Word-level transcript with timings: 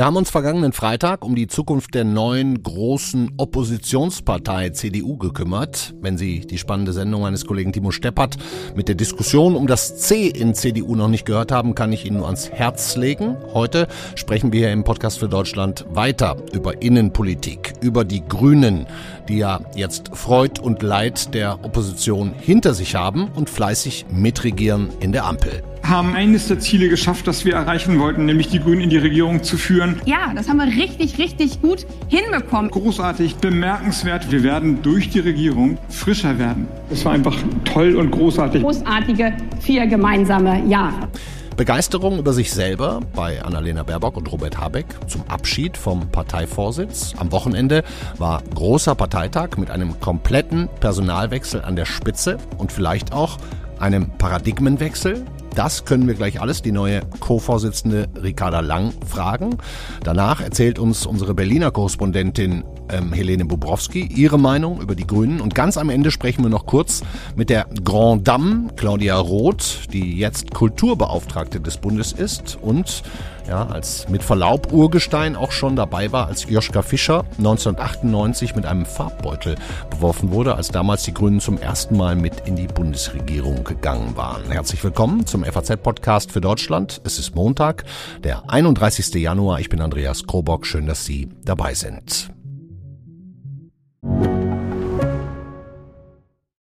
Wir 0.00 0.04
haben 0.04 0.16
uns 0.16 0.30
vergangenen 0.30 0.72
Freitag 0.72 1.24
um 1.24 1.34
die 1.34 1.46
Zukunft 1.46 1.94
der 1.94 2.04
neuen 2.04 2.62
großen 2.62 3.32
Oppositionspartei 3.36 4.70
CDU 4.70 5.18
gekümmert. 5.18 5.94
Wenn 6.00 6.16
Sie 6.16 6.40
die 6.40 6.58
spannende 6.58 6.92
Sendung 6.92 7.22
meines 7.22 7.44
Kollegen 7.44 7.72
Timo 7.72 7.90
Steppert 7.90 8.36
mit 8.76 8.88
der 8.88 8.94
Diskussion 8.94 9.56
um 9.56 9.66
das 9.66 9.98
C 9.98 10.28
in 10.28 10.54
CDU 10.54 10.94
noch 10.94 11.08
nicht 11.08 11.26
gehört 11.26 11.50
haben, 11.52 11.74
kann 11.74 11.92
ich 11.92 12.06
Ihnen 12.06 12.18
nur 12.18 12.26
ans 12.26 12.50
Herz 12.50 12.96
legen. 12.96 13.36
Heute 13.52 13.88
sprechen 14.14 14.52
wir 14.52 14.60
hier 14.60 14.72
im 14.72 14.84
Podcast 14.84 15.18
für 15.18 15.28
Deutschland 15.28 15.84
weiter 15.90 16.36
über 16.52 16.80
Innenpolitik, 16.80 17.74
über 17.82 18.04
die 18.04 18.22
Grünen, 18.26 18.86
die 19.28 19.38
ja 19.38 19.60
jetzt 19.74 20.10
Freud 20.14 20.60
und 20.62 20.82
Leid 20.82 21.34
der 21.34 21.64
Opposition 21.64 22.32
hinter 22.32 22.74
sich 22.74 22.94
haben 22.94 23.28
und 23.34 23.50
fleißig 23.50 24.06
mitregieren 24.10 24.88
in 25.00 25.12
der 25.12 25.26
Ampel 25.26 25.62
haben 25.90 26.14
eines 26.14 26.46
der 26.46 26.60
Ziele 26.60 26.88
geschafft, 26.88 27.26
das 27.26 27.44
wir 27.44 27.54
erreichen 27.54 27.98
wollten, 27.98 28.24
nämlich 28.24 28.48
die 28.48 28.60
Grünen 28.60 28.80
in 28.80 28.90
die 28.90 28.96
Regierung 28.96 29.42
zu 29.42 29.58
führen. 29.58 30.00
Ja, 30.06 30.32
das 30.34 30.48
haben 30.48 30.58
wir 30.58 30.66
richtig, 30.66 31.18
richtig 31.18 31.60
gut 31.60 31.84
hinbekommen. 32.08 32.70
Großartig, 32.70 33.36
bemerkenswert. 33.36 34.30
Wir 34.30 34.44
werden 34.44 34.82
durch 34.82 35.10
die 35.10 35.18
Regierung 35.18 35.78
frischer 35.88 36.38
werden. 36.38 36.68
Es 36.90 37.04
war 37.04 37.12
einfach 37.12 37.36
toll 37.64 37.96
und 37.96 38.12
großartig. 38.12 38.62
Großartige 38.62 39.36
vier 39.60 39.86
gemeinsame 39.88 40.64
Jahre. 40.66 41.08
Begeisterung 41.56 42.18
über 42.18 42.32
sich 42.32 42.52
selber 42.52 43.00
bei 43.14 43.42
Annalena 43.42 43.82
Baerbock 43.82 44.16
und 44.16 44.30
Robert 44.32 44.58
Habeck 44.58 44.86
zum 45.08 45.22
Abschied 45.28 45.76
vom 45.76 46.08
Parteivorsitz. 46.10 47.14
Am 47.18 47.32
Wochenende 47.32 47.82
war 48.16 48.42
großer 48.54 48.94
Parteitag 48.94 49.58
mit 49.58 49.70
einem 49.70 50.00
kompletten 50.00 50.68
Personalwechsel 50.80 51.62
an 51.62 51.76
der 51.76 51.84
Spitze 51.84 52.38
und 52.56 52.72
vielleicht 52.72 53.12
auch 53.12 53.38
einem 53.78 54.10
Paradigmenwechsel. 54.16 55.26
Das 55.54 55.84
können 55.84 56.06
wir 56.06 56.14
gleich 56.14 56.40
alles 56.40 56.62
die 56.62 56.72
neue 56.72 57.00
Co-Vorsitzende 57.18 58.08
Ricarda 58.22 58.60
Lang 58.60 58.92
fragen. 59.06 59.58
Danach 60.04 60.40
erzählt 60.40 60.78
uns 60.78 61.06
unsere 61.06 61.34
Berliner 61.34 61.70
Korrespondentin 61.70 62.64
ähm, 62.88 63.12
Helene 63.12 63.44
Bobrowski 63.44 64.02
ihre 64.04 64.38
Meinung 64.38 64.80
über 64.80 64.94
die 64.94 65.06
Grünen. 65.06 65.40
Und 65.40 65.54
ganz 65.54 65.76
am 65.76 65.90
Ende 65.90 66.10
sprechen 66.10 66.42
wir 66.42 66.50
noch 66.50 66.66
kurz 66.66 67.02
mit 67.36 67.50
der 67.50 67.66
Grand 67.84 68.26
Dame 68.26 68.68
Claudia 68.76 69.18
Roth, 69.18 69.92
die 69.92 70.16
jetzt 70.16 70.54
Kulturbeauftragte 70.54 71.60
des 71.60 71.78
Bundes 71.78 72.12
ist 72.12 72.58
und 72.60 73.02
ja, 73.50 73.66
als 73.66 74.08
mit 74.08 74.22
Verlaub 74.22 74.72
Urgestein 74.72 75.34
auch 75.34 75.50
schon 75.50 75.74
dabei 75.74 76.12
war, 76.12 76.28
als 76.28 76.48
Joschka 76.48 76.82
Fischer 76.82 77.24
1998 77.38 78.54
mit 78.54 78.64
einem 78.64 78.86
Farbbeutel 78.86 79.56
beworfen 79.90 80.30
wurde, 80.30 80.54
als 80.54 80.68
damals 80.68 81.02
die 81.02 81.12
Grünen 81.12 81.40
zum 81.40 81.58
ersten 81.58 81.96
Mal 81.96 82.14
mit 82.14 82.46
in 82.46 82.54
die 82.54 82.68
Bundesregierung 82.68 83.64
gegangen 83.64 84.16
waren. 84.16 84.50
Herzlich 84.50 84.82
willkommen 84.84 85.26
zum 85.26 85.44
FAZ-Podcast 85.44 86.30
für 86.30 86.40
Deutschland. 86.40 87.00
Es 87.04 87.18
ist 87.18 87.34
Montag, 87.34 87.84
der 88.22 88.48
31. 88.48 89.12
Januar. 89.14 89.58
Ich 89.58 89.68
bin 89.68 89.80
Andreas 89.80 90.26
Krobock. 90.26 90.64
Schön, 90.64 90.86
dass 90.86 91.04
Sie 91.04 91.28
dabei 91.44 91.74
sind. 91.74 92.30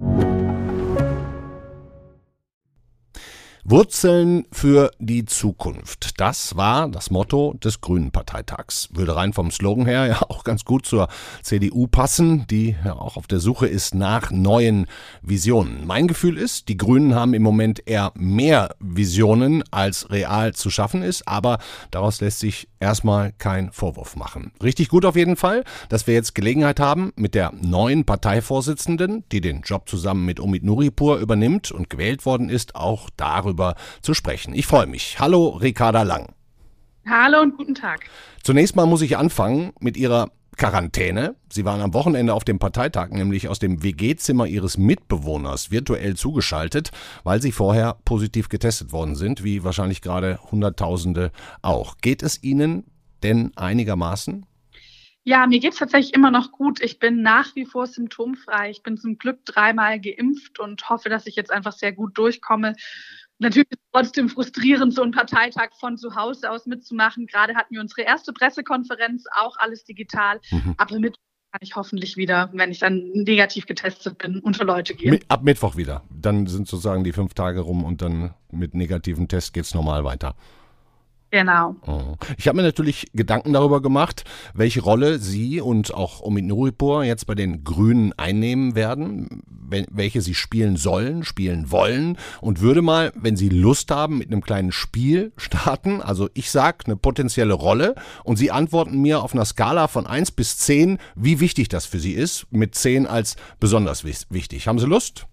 you 0.00 0.33
Wurzeln 3.66 4.44
für 4.52 4.90
die 4.98 5.24
Zukunft. 5.24 6.20
Das 6.20 6.54
war 6.54 6.86
das 6.86 7.10
Motto 7.10 7.54
des 7.54 7.80
Grünen 7.80 8.10
Parteitags. 8.10 8.90
Würde 8.92 9.16
rein 9.16 9.32
vom 9.32 9.50
Slogan 9.50 9.86
her 9.86 10.06
ja 10.08 10.20
auch 10.28 10.44
ganz 10.44 10.66
gut 10.66 10.84
zur 10.84 11.08
CDU 11.40 11.86
passen, 11.86 12.46
die 12.46 12.76
ja 12.84 12.92
auch 12.94 13.16
auf 13.16 13.26
der 13.26 13.38
Suche 13.38 13.66
ist 13.66 13.94
nach 13.94 14.30
neuen 14.30 14.86
Visionen. 15.22 15.86
Mein 15.86 16.08
Gefühl 16.08 16.36
ist, 16.36 16.68
die 16.68 16.76
Grünen 16.76 17.14
haben 17.14 17.32
im 17.32 17.42
Moment 17.42 17.88
eher 17.88 18.12
mehr 18.16 18.76
Visionen 18.80 19.64
als 19.70 20.10
real 20.10 20.52
zu 20.52 20.68
schaffen 20.68 21.02
ist, 21.02 21.26
aber 21.26 21.58
daraus 21.90 22.20
lässt 22.20 22.40
sich 22.40 22.68
erstmal 22.80 23.32
kein 23.32 23.72
Vorwurf 23.72 24.14
machen. 24.14 24.52
Richtig 24.62 24.90
gut 24.90 25.06
auf 25.06 25.16
jeden 25.16 25.36
Fall, 25.36 25.64
dass 25.88 26.06
wir 26.06 26.12
jetzt 26.12 26.34
Gelegenheit 26.34 26.80
haben, 26.80 27.14
mit 27.16 27.34
der 27.34 27.50
neuen 27.58 28.04
Parteivorsitzenden, 28.04 29.24
die 29.32 29.40
den 29.40 29.62
Job 29.62 29.88
zusammen 29.88 30.26
mit 30.26 30.38
Omid 30.38 30.64
Nuripur 30.64 31.16
übernimmt 31.16 31.72
und 31.72 31.88
gewählt 31.88 32.26
worden 32.26 32.50
ist, 32.50 32.76
auch 32.76 33.08
darüber 33.16 33.53
darüber 33.54 33.74
zu 34.02 34.14
sprechen. 34.14 34.54
Ich 34.54 34.66
freue 34.66 34.86
mich. 34.86 35.18
Hallo, 35.18 35.48
Ricarda 35.48 36.02
Lang. 36.02 36.34
Hallo 37.08 37.40
und 37.40 37.56
guten 37.56 37.74
Tag. 37.74 38.00
Zunächst 38.42 38.76
mal 38.76 38.86
muss 38.86 39.02
ich 39.02 39.16
anfangen 39.16 39.72
mit 39.80 39.96
Ihrer 39.96 40.30
Quarantäne. 40.56 41.36
Sie 41.50 41.64
waren 41.64 41.80
am 41.80 41.94
Wochenende 41.94 42.32
auf 42.32 42.44
dem 42.44 42.58
Parteitag, 42.58 43.10
nämlich 43.10 43.48
aus 43.48 43.58
dem 43.58 43.82
WG-Zimmer 43.82 44.46
Ihres 44.46 44.78
Mitbewohners 44.78 45.70
virtuell 45.70 46.16
zugeschaltet, 46.16 46.92
weil 47.24 47.42
Sie 47.42 47.52
vorher 47.52 47.96
positiv 48.04 48.48
getestet 48.48 48.92
worden 48.92 49.16
sind, 49.16 49.44
wie 49.44 49.64
wahrscheinlich 49.64 50.00
gerade 50.00 50.38
Hunderttausende 50.50 51.32
auch. 51.62 51.98
Geht 51.98 52.22
es 52.22 52.42
Ihnen 52.42 52.84
denn 53.22 53.52
einigermaßen? 53.56 54.46
Ja, 55.26 55.46
mir 55.46 55.58
geht 55.58 55.72
es 55.72 55.78
tatsächlich 55.78 56.12
immer 56.12 56.30
noch 56.30 56.52
gut. 56.52 56.82
Ich 56.82 56.98
bin 56.98 57.22
nach 57.22 57.56
wie 57.56 57.64
vor 57.64 57.86
symptomfrei. 57.86 58.70
Ich 58.70 58.82
bin 58.82 58.98
zum 58.98 59.16
Glück 59.16 59.44
dreimal 59.46 59.98
geimpft 59.98 60.60
und 60.60 60.86
hoffe, 60.90 61.08
dass 61.08 61.26
ich 61.26 61.34
jetzt 61.34 61.50
einfach 61.50 61.72
sehr 61.72 61.92
gut 61.92 62.18
durchkomme 62.18 62.74
Natürlich 63.44 63.70
ist 63.70 63.78
es 63.78 63.90
trotzdem 63.92 64.28
frustrierend, 64.28 64.94
so 64.94 65.02
einen 65.02 65.12
Parteitag 65.12 65.70
von 65.78 65.98
zu 65.98 66.16
Hause 66.16 66.50
aus 66.50 66.66
mitzumachen. 66.66 67.26
Gerade 67.26 67.54
hatten 67.54 67.74
wir 67.74 67.80
unsere 67.80 68.02
erste 68.02 68.32
Pressekonferenz, 68.32 69.24
auch 69.36 69.56
alles 69.58 69.84
digital. 69.84 70.40
Mhm. 70.50 70.74
Aber 70.78 70.98
mit 70.98 71.16
kann 71.52 71.60
ich 71.62 71.76
hoffentlich 71.76 72.16
wieder, 72.16 72.50
wenn 72.52 72.72
ich 72.72 72.80
dann 72.80 73.10
negativ 73.12 73.66
getestet 73.66 74.18
bin, 74.18 74.40
unter 74.40 74.64
Leute 74.64 74.94
gehen. 74.94 75.20
Ab 75.28 75.44
Mittwoch 75.44 75.76
wieder. 75.76 76.02
Dann 76.10 76.48
sind 76.48 76.66
sozusagen 76.66 77.04
die 77.04 77.12
fünf 77.12 77.34
Tage 77.34 77.60
rum 77.60 77.84
und 77.84 78.02
dann 78.02 78.34
mit 78.50 78.74
negativen 78.74 79.28
Test 79.28 79.54
geht 79.54 79.64
es 79.64 79.72
normal 79.72 80.02
weiter. 80.02 80.34
Genau. 81.34 81.74
Oh. 81.84 82.14
Ich 82.38 82.46
habe 82.46 82.58
mir 82.58 82.62
natürlich 82.62 83.08
Gedanken 83.12 83.52
darüber 83.54 83.82
gemacht, 83.82 84.22
welche 84.54 84.80
Rolle 84.80 85.18
Sie 85.18 85.60
und 85.60 85.92
auch 85.92 86.20
Omid 86.20 86.44
Nuripur 86.44 87.02
jetzt 87.02 87.26
bei 87.26 87.34
den 87.34 87.64
Grünen 87.64 88.12
einnehmen 88.16 88.76
werden, 88.76 89.42
welche 89.90 90.20
Sie 90.20 90.34
spielen 90.34 90.76
sollen, 90.76 91.24
spielen 91.24 91.72
wollen 91.72 92.18
und 92.40 92.60
würde 92.60 92.82
mal, 92.82 93.12
wenn 93.16 93.34
Sie 93.34 93.48
Lust 93.48 93.90
haben, 93.90 94.18
mit 94.18 94.28
einem 94.28 94.42
kleinen 94.42 94.70
Spiel 94.70 95.32
starten. 95.36 96.00
Also 96.00 96.30
ich 96.34 96.52
sage 96.52 96.84
eine 96.86 96.94
potenzielle 96.94 97.54
Rolle 97.54 97.96
und 98.22 98.36
Sie 98.36 98.52
antworten 98.52 99.02
mir 99.02 99.20
auf 99.20 99.34
einer 99.34 99.44
Skala 99.44 99.88
von 99.88 100.06
1 100.06 100.30
bis 100.30 100.58
10, 100.58 100.98
wie 101.16 101.40
wichtig 101.40 101.68
das 101.68 101.84
für 101.84 101.98
Sie 101.98 102.12
ist, 102.12 102.46
mit 102.52 102.76
10 102.76 103.08
als 103.08 103.34
besonders 103.58 104.04
wichtig. 104.04 104.68
Haben 104.68 104.78
Sie 104.78 104.86
Lust? 104.86 105.26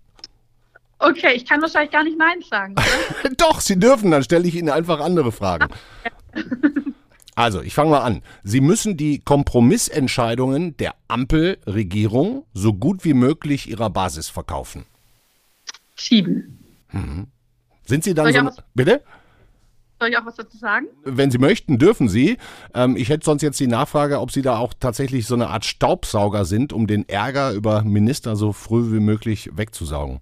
Okay, 1.01 1.33
ich 1.33 1.45
kann 1.45 1.61
wahrscheinlich 1.61 1.91
gar 1.91 2.03
nicht 2.03 2.17
Nein 2.17 2.41
sagen. 2.47 2.75
Doch, 3.37 3.59
Sie 3.59 3.79
dürfen, 3.79 4.11
dann 4.11 4.23
stelle 4.23 4.47
ich 4.47 4.55
Ihnen 4.55 4.69
einfach 4.69 4.99
andere 4.99 5.31
Fragen. 5.31 5.67
Also, 7.35 7.61
ich 7.61 7.73
fange 7.73 7.89
mal 7.89 8.01
an. 8.01 8.21
Sie 8.43 8.61
müssen 8.61 8.97
die 8.97 9.19
Kompromissentscheidungen 9.19 10.77
der 10.77 10.93
Ampelregierung 11.07 12.45
so 12.53 12.73
gut 12.73 13.03
wie 13.03 13.15
möglich 13.15 13.67
ihrer 13.67 13.89
Basis 13.89 14.29
verkaufen. 14.29 14.85
Sieben. 15.95 16.59
Mhm. 16.91 17.27
Sind 17.83 18.03
Sie 18.03 18.13
dann 18.13 18.31
so. 18.31 18.45
Was, 18.45 18.57
bitte? 18.75 19.01
Soll 19.99 20.09
ich 20.09 20.17
auch 20.17 20.25
was 20.25 20.35
dazu 20.35 20.57
sagen? 20.57 20.85
Wenn 21.03 21.31
Sie 21.31 21.39
möchten, 21.39 21.79
dürfen 21.79 22.09
Sie. 22.09 22.37
Ähm, 22.75 22.95
ich 22.95 23.09
hätte 23.09 23.25
sonst 23.25 23.41
jetzt 23.41 23.59
die 23.59 23.67
Nachfrage, 23.67 24.19
ob 24.19 24.31
Sie 24.31 24.43
da 24.43 24.57
auch 24.57 24.73
tatsächlich 24.79 25.25
so 25.25 25.33
eine 25.33 25.47
Art 25.47 25.65
Staubsauger 25.65 26.45
sind, 26.45 26.73
um 26.73 26.85
den 26.85 27.09
Ärger 27.09 27.53
über 27.53 27.83
Minister 27.83 28.35
so 28.35 28.51
früh 28.51 28.91
wie 28.91 28.99
möglich 28.99 29.49
wegzusaugen. 29.53 30.19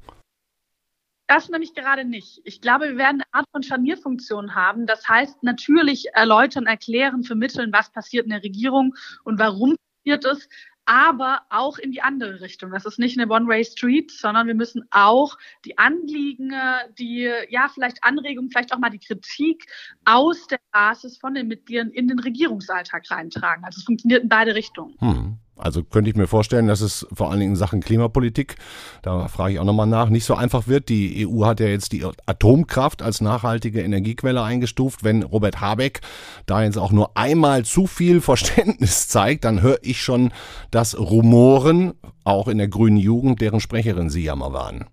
Das 1.29 1.47
nämlich 1.47 1.75
gerade 1.75 2.05
nicht. 2.05 2.41
Ich 2.43 2.59
glaube, 2.59 2.89
wir 2.89 2.97
werden 2.97 3.21
eine 3.21 3.33
Art 3.33 3.45
von 3.51 3.61
Scharnierfunktion 3.61 4.55
haben. 4.55 4.87
Das 4.87 5.07
heißt, 5.07 5.43
natürlich 5.43 6.07
erläutern, 6.13 6.65
erklären, 6.65 7.23
vermitteln, 7.23 7.71
was 7.71 7.91
passiert 7.91 8.23
in 8.23 8.31
der 8.31 8.43
Regierung 8.43 8.95
und 9.23 9.37
warum 9.37 9.75
passiert 10.03 10.25
es, 10.25 10.49
aber 10.85 11.43
auch 11.51 11.77
in 11.77 11.91
die 11.91 12.01
andere 12.01 12.41
Richtung. 12.41 12.71
Das 12.71 12.83
ist 12.87 12.97
nicht 12.97 13.15
eine 13.15 13.31
One-Way-Street, 13.31 14.09
sondern 14.09 14.47
wir 14.47 14.55
müssen 14.55 14.87
auch 14.89 15.37
die 15.65 15.77
Anliegen, 15.77 16.51
die, 16.97 17.31
ja, 17.49 17.69
vielleicht 17.71 18.03
Anregungen, 18.03 18.49
vielleicht 18.49 18.73
auch 18.73 18.79
mal 18.79 18.89
die 18.89 18.97
Kritik 18.97 19.67
aus 20.05 20.47
der 20.47 20.59
Basis 20.71 21.19
von 21.19 21.35
den 21.35 21.47
Mitgliedern 21.47 21.91
in 21.91 22.07
den 22.07 22.17
Regierungsalltag 22.17 23.03
reintragen. 23.11 23.63
Also 23.65 23.77
es 23.77 23.83
funktioniert 23.83 24.23
in 24.23 24.29
beide 24.29 24.55
Richtungen. 24.55 24.95
Hm. 24.97 25.37
Also 25.59 25.83
könnte 25.83 26.09
ich 26.09 26.15
mir 26.15 26.27
vorstellen, 26.27 26.67
dass 26.67 26.81
es 26.81 27.05
vor 27.13 27.29
allen 27.29 27.39
Dingen 27.39 27.51
in 27.51 27.57
Sachen 27.57 27.81
Klimapolitik, 27.81 28.55
da 29.01 29.27
frage 29.27 29.53
ich 29.53 29.59
auch 29.59 29.65
nochmal 29.65 29.87
nach, 29.87 30.09
nicht 30.09 30.25
so 30.25 30.35
einfach 30.35 30.67
wird. 30.67 30.89
Die 30.89 31.27
EU 31.27 31.45
hat 31.45 31.59
ja 31.59 31.67
jetzt 31.67 31.91
die 31.91 32.05
Atomkraft 32.25 33.01
als 33.01 33.21
nachhaltige 33.21 33.81
Energiequelle 33.81 34.41
eingestuft. 34.41 35.03
Wenn 35.03 35.23
Robert 35.23 35.61
Habeck 35.61 36.01
da 36.45 36.63
jetzt 36.63 36.77
auch 36.77 36.91
nur 36.91 37.15
einmal 37.17 37.65
zu 37.65 37.87
viel 37.87 38.21
Verständnis 38.29 39.07
zeigt, 39.07 39.43
dann 39.43 39.61
höre 39.61 39.79
ich 39.81 40.01
schon 40.01 40.31
das 40.71 40.97
Rumoren, 40.97 41.93
auch 42.23 42.47
in 42.47 42.57
der 42.57 42.67
grünen 42.67 42.97
Jugend, 42.97 43.41
deren 43.41 43.59
Sprecherin 43.59 44.09
Sie 44.09 44.23
ja 44.23 44.35
mal 44.35 44.53
waren 44.53 44.85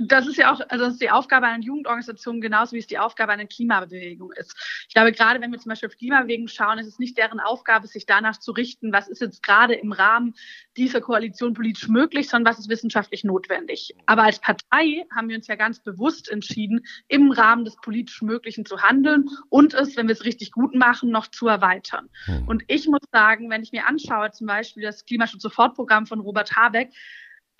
das 0.00 0.26
ist 0.26 0.36
ja 0.36 0.52
auch, 0.52 0.60
also 0.68 0.84
das 0.84 0.94
ist 0.94 1.02
die 1.02 1.10
Aufgabe 1.10 1.46
einer 1.46 1.62
Jugendorganisation 1.62 2.40
genauso 2.40 2.72
wie 2.72 2.78
es 2.78 2.86
die 2.86 2.98
Aufgabe 2.98 3.32
einer 3.32 3.46
Klimabewegung 3.46 4.32
ist. 4.32 4.54
Ich 4.88 4.94
glaube, 4.94 5.12
gerade 5.12 5.40
wenn 5.40 5.52
wir 5.52 5.58
zum 5.58 5.70
Beispiel 5.70 5.88
auf 5.88 5.96
Klimabewegung 5.96 6.48
schauen, 6.48 6.78
ist 6.78 6.86
es 6.86 6.98
nicht 6.98 7.16
deren 7.18 7.40
Aufgabe, 7.40 7.86
sich 7.86 8.06
danach 8.06 8.38
zu 8.38 8.52
richten, 8.52 8.92
was 8.92 9.08
ist 9.08 9.20
jetzt 9.20 9.42
gerade 9.42 9.74
im 9.74 9.92
Rahmen 9.92 10.34
dieser 10.76 11.00
Koalition 11.00 11.54
politisch 11.54 11.88
möglich, 11.88 12.28
sondern 12.28 12.52
was 12.52 12.58
ist 12.58 12.68
wissenschaftlich 12.68 13.24
notwendig. 13.24 13.94
Aber 14.06 14.24
als 14.24 14.40
Partei 14.40 15.04
haben 15.14 15.28
wir 15.28 15.36
uns 15.36 15.46
ja 15.46 15.56
ganz 15.56 15.80
bewusst 15.80 16.30
entschieden, 16.30 16.84
im 17.08 17.30
Rahmen 17.30 17.64
des 17.64 17.76
politisch 17.76 18.22
Möglichen 18.22 18.64
zu 18.64 18.82
handeln 18.82 19.28
und 19.48 19.74
es, 19.74 19.96
wenn 19.96 20.08
wir 20.08 20.12
es 20.12 20.24
richtig 20.24 20.52
gut 20.52 20.74
machen, 20.74 21.10
noch 21.10 21.28
zu 21.28 21.48
erweitern. 21.48 22.08
Hm. 22.24 22.48
Und 22.48 22.64
ich 22.66 22.88
muss 22.88 23.00
sagen, 23.12 23.50
wenn 23.50 23.62
ich 23.62 23.72
mir 23.72 23.86
anschaue, 23.86 24.30
zum 24.32 24.46
Beispiel 24.46 24.82
das 24.82 25.04
Klimaschutz-Sofortprogramm 25.04 26.06
von 26.06 26.20
Robert 26.20 26.56
Habeck, 26.56 26.92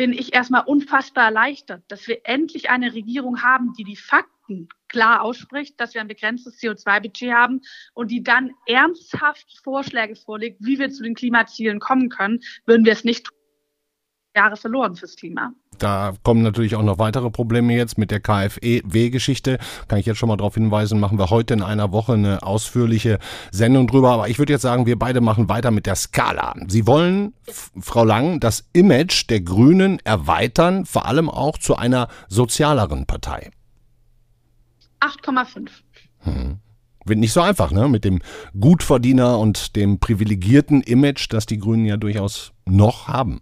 bin 0.01 0.15
ich 0.15 0.33
erstmal 0.33 0.65
unfassbar 0.65 1.27
erleichtert, 1.27 1.83
dass 1.89 2.09
wir 2.09 2.21
endlich 2.25 2.71
eine 2.71 2.95
Regierung 2.95 3.43
haben, 3.43 3.75
die 3.75 3.85
die 3.85 3.97
Fakten 3.97 4.71
klar 4.89 5.21
ausspricht, 5.21 5.79
dass 5.79 5.93
wir 5.93 6.01
ein 6.01 6.09
begrenztes 6.09 6.59
CO2-Budget 6.59 7.35
haben 7.35 7.61
und 7.93 8.11
die 8.11 8.23
dann 8.23 8.53
ernsthaft 8.65 9.61
Vorschläge 9.63 10.17
vorlegt, 10.17 10.57
wie 10.65 10.79
wir 10.79 10.89
zu 10.89 11.03
den 11.03 11.15
Klimazielen 11.15 11.81
kommen 11.81 12.09
können, 12.09 12.41
würden 12.65 12.87
wir 12.87 12.95
es 12.95 13.05
nicht 13.05 13.27
tun. 13.27 13.40
Jahre 14.41 14.57
verloren 14.57 14.97
fürs 14.97 15.17
Klima. 15.17 15.53
Da 15.79 16.15
kommen 16.23 16.43
natürlich 16.43 16.75
auch 16.77 16.83
noch 16.83 16.99
weitere 16.99 17.31
Probleme 17.31 17.75
jetzt 17.75 17.99
mit 17.99 18.11
der 18.11 18.21
KfW-Geschichte. 18.21 19.59
Kann 19.89 19.99
ich 19.99 20.07
jetzt 20.07 20.19
schon 20.19 20.29
mal 20.29 20.37
darauf 20.37 20.55
hinweisen, 20.55 20.99
machen 20.99 21.19
wir 21.19 21.31
heute 21.31 21.55
in 21.55 21.63
einer 21.63 21.93
Woche 21.93 22.15
eine 22.15 22.43
ausführliche 22.43 23.19
Sendung 23.51 23.87
drüber. 23.87 24.13
Aber 24.13 24.29
ich 24.29 24.39
würde 24.39 24.53
jetzt 24.53 24.63
sagen, 24.63 24.87
wir 24.87 24.99
beide 24.99 25.21
machen 25.21 25.49
weiter 25.49 25.71
mit 25.71 25.87
der 25.87 25.95
Skala. 25.95 26.55
Sie 26.69 26.87
wollen, 26.87 27.35
Frau 27.81 28.05
Lang, 28.05 28.41
das 28.41 28.69
Image 28.73 29.29
der 29.29 29.41
Grünen 29.41 29.99
erweitern, 30.05 30.87
vor 30.87 31.07
allem 31.07 31.29
auch 31.29 31.59
zu 31.59 31.77
einer 31.77 32.09
sozialeren 32.29 33.07
Partei. 33.07 33.51
8,5. 35.01 35.69
Hm. 36.21 36.59
Wird 37.07 37.19
nicht 37.19 37.33
so 37.33 37.41
einfach, 37.41 37.71
ne? 37.71 37.89
Mit 37.89 38.05
dem 38.05 38.21
Gutverdiener 38.59 39.39
und 39.39 39.77
dem 39.77 39.99
privilegierten 39.99 40.83
Image, 40.83 41.27
das 41.31 41.47
die 41.47 41.59
Grünen 41.59 41.87
ja 41.87 41.97
durchaus 41.97 42.53
noch 42.67 43.09
haben. 43.09 43.41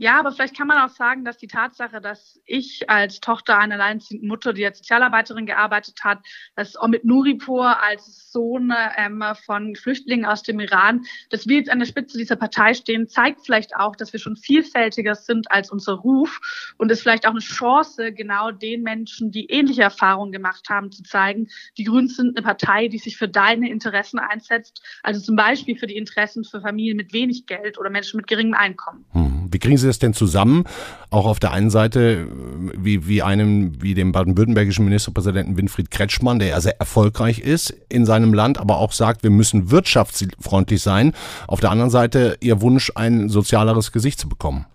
Ja, 0.00 0.18
aber 0.18 0.32
vielleicht 0.32 0.56
kann 0.56 0.66
man 0.66 0.78
auch 0.78 0.88
sagen, 0.88 1.26
dass 1.26 1.36
die 1.36 1.46
Tatsache, 1.46 2.00
dass 2.00 2.40
ich 2.46 2.88
als 2.88 3.20
Tochter 3.20 3.58
einer 3.58 3.74
alleinziehenden 3.74 4.30
Mutter, 4.30 4.54
die 4.54 4.64
als 4.64 4.78
Sozialarbeiterin 4.78 5.44
gearbeitet 5.44 6.02
hat, 6.02 6.20
dass 6.56 6.80
Omid 6.80 7.04
Nuripur 7.04 7.82
als 7.82 8.32
Sohn 8.32 8.72
ähm, 8.96 9.22
von 9.44 9.76
Flüchtlingen 9.76 10.24
aus 10.24 10.42
dem 10.42 10.58
Iran, 10.58 11.04
dass 11.28 11.46
wir 11.46 11.58
jetzt 11.58 11.68
an 11.68 11.80
der 11.80 11.86
Spitze 11.86 12.16
dieser 12.16 12.36
Partei 12.36 12.72
stehen, 12.72 13.08
zeigt 13.08 13.44
vielleicht 13.44 13.76
auch, 13.76 13.94
dass 13.94 14.14
wir 14.14 14.20
schon 14.20 14.36
vielfältiger 14.36 15.14
sind 15.14 15.52
als 15.52 15.70
unser 15.70 15.92
Ruf 15.96 16.40
und 16.78 16.90
ist 16.90 17.02
vielleicht 17.02 17.26
auch 17.26 17.32
eine 17.32 17.40
Chance, 17.40 18.10
genau 18.14 18.52
den 18.52 18.82
Menschen, 18.82 19.30
die 19.30 19.50
ähnliche 19.50 19.82
Erfahrungen 19.82 20.32
gemacht 20.32 20.70
haben, 20.70 20.90
zu 20.90 21.02
zeigen, 21.02 21.48
die 21.76 21.84
Grünen 21.84 22.08
sind 22.08 22.38
eine 22.38 22.46
Partei, 22.46 22.88
die 22.88 22.96
sich 22.96 23.18
für 23.18 23.28
deine 23.28 23.68
Interessen 23.68 24.18
einsetzt, 24.18 24.82
also 25.02 25.20
zum 25.20 25.36
Beispiel 25.36 25.76
für 25.76 25.86
die 25.86 25.98
Interessen 25.98 26.42
für 26.42 26.62
Familien 26.62 26.96
mit 26.96 27.12
wenig 27.12 27.44
Geld 27.44 27.78
oder 27.78 27.90
Menschen 27.90 28.16
mit 28.16 28.28
geringem 28.28 28.54
Einkommen. 28.54 29.04
Hm. 29.12 29.39
Wie 29.50 29.58
kriegen 29.58 29.76
Sie 29.76 29.86
das 29.86 29.98
denn 29.98 30.14
zusammen? 30.14 30.64
Auch 31.10 31.26
auf 31.26 31.40
der 31.40 31.52
einen 31.52 31.70
Seite, 31.70 32.28
wie, 32.76 33.06
wie 33.06 33.22
einem, 33.22 33.82
wie 33.82 33.94
dem 33.94 34.12
baden-württembergischen 34.12 34.84
Ministerpräsidenten 34.84 35.56
Winfried 35.56 35.90
Kretschmann, 35.90 36.38
der 36.38 36.48
ja 36.48 36.60
sehr 36.60 36.78
erfolgreich 36.78 37.38
ist 37.40 37.74
in 37.88 38.06
seinem 38.06 38.34
Land, 38.34 38.58
aber 38.58 38.78
auch 38.78 38.92
sagt, 38.92 39.22
wir 39.22 39.30
müssen 39.30 39.70
wirtschaftsfreundlich 39.70 40.82
sein. 40.82 41.12
Auf 41.46 41.60
der 41.60 41.70
anderen 41.70 41.90
Seite 41.90 42.36
Ihr 42.40 42.60
Wunsch, 42.60 42.92
ein 42.94 43.28
sozialeres 43.28 43.92
Gesicht 43.92 44.20
zu 44.20 44.28
bekommen. 44.28 44.66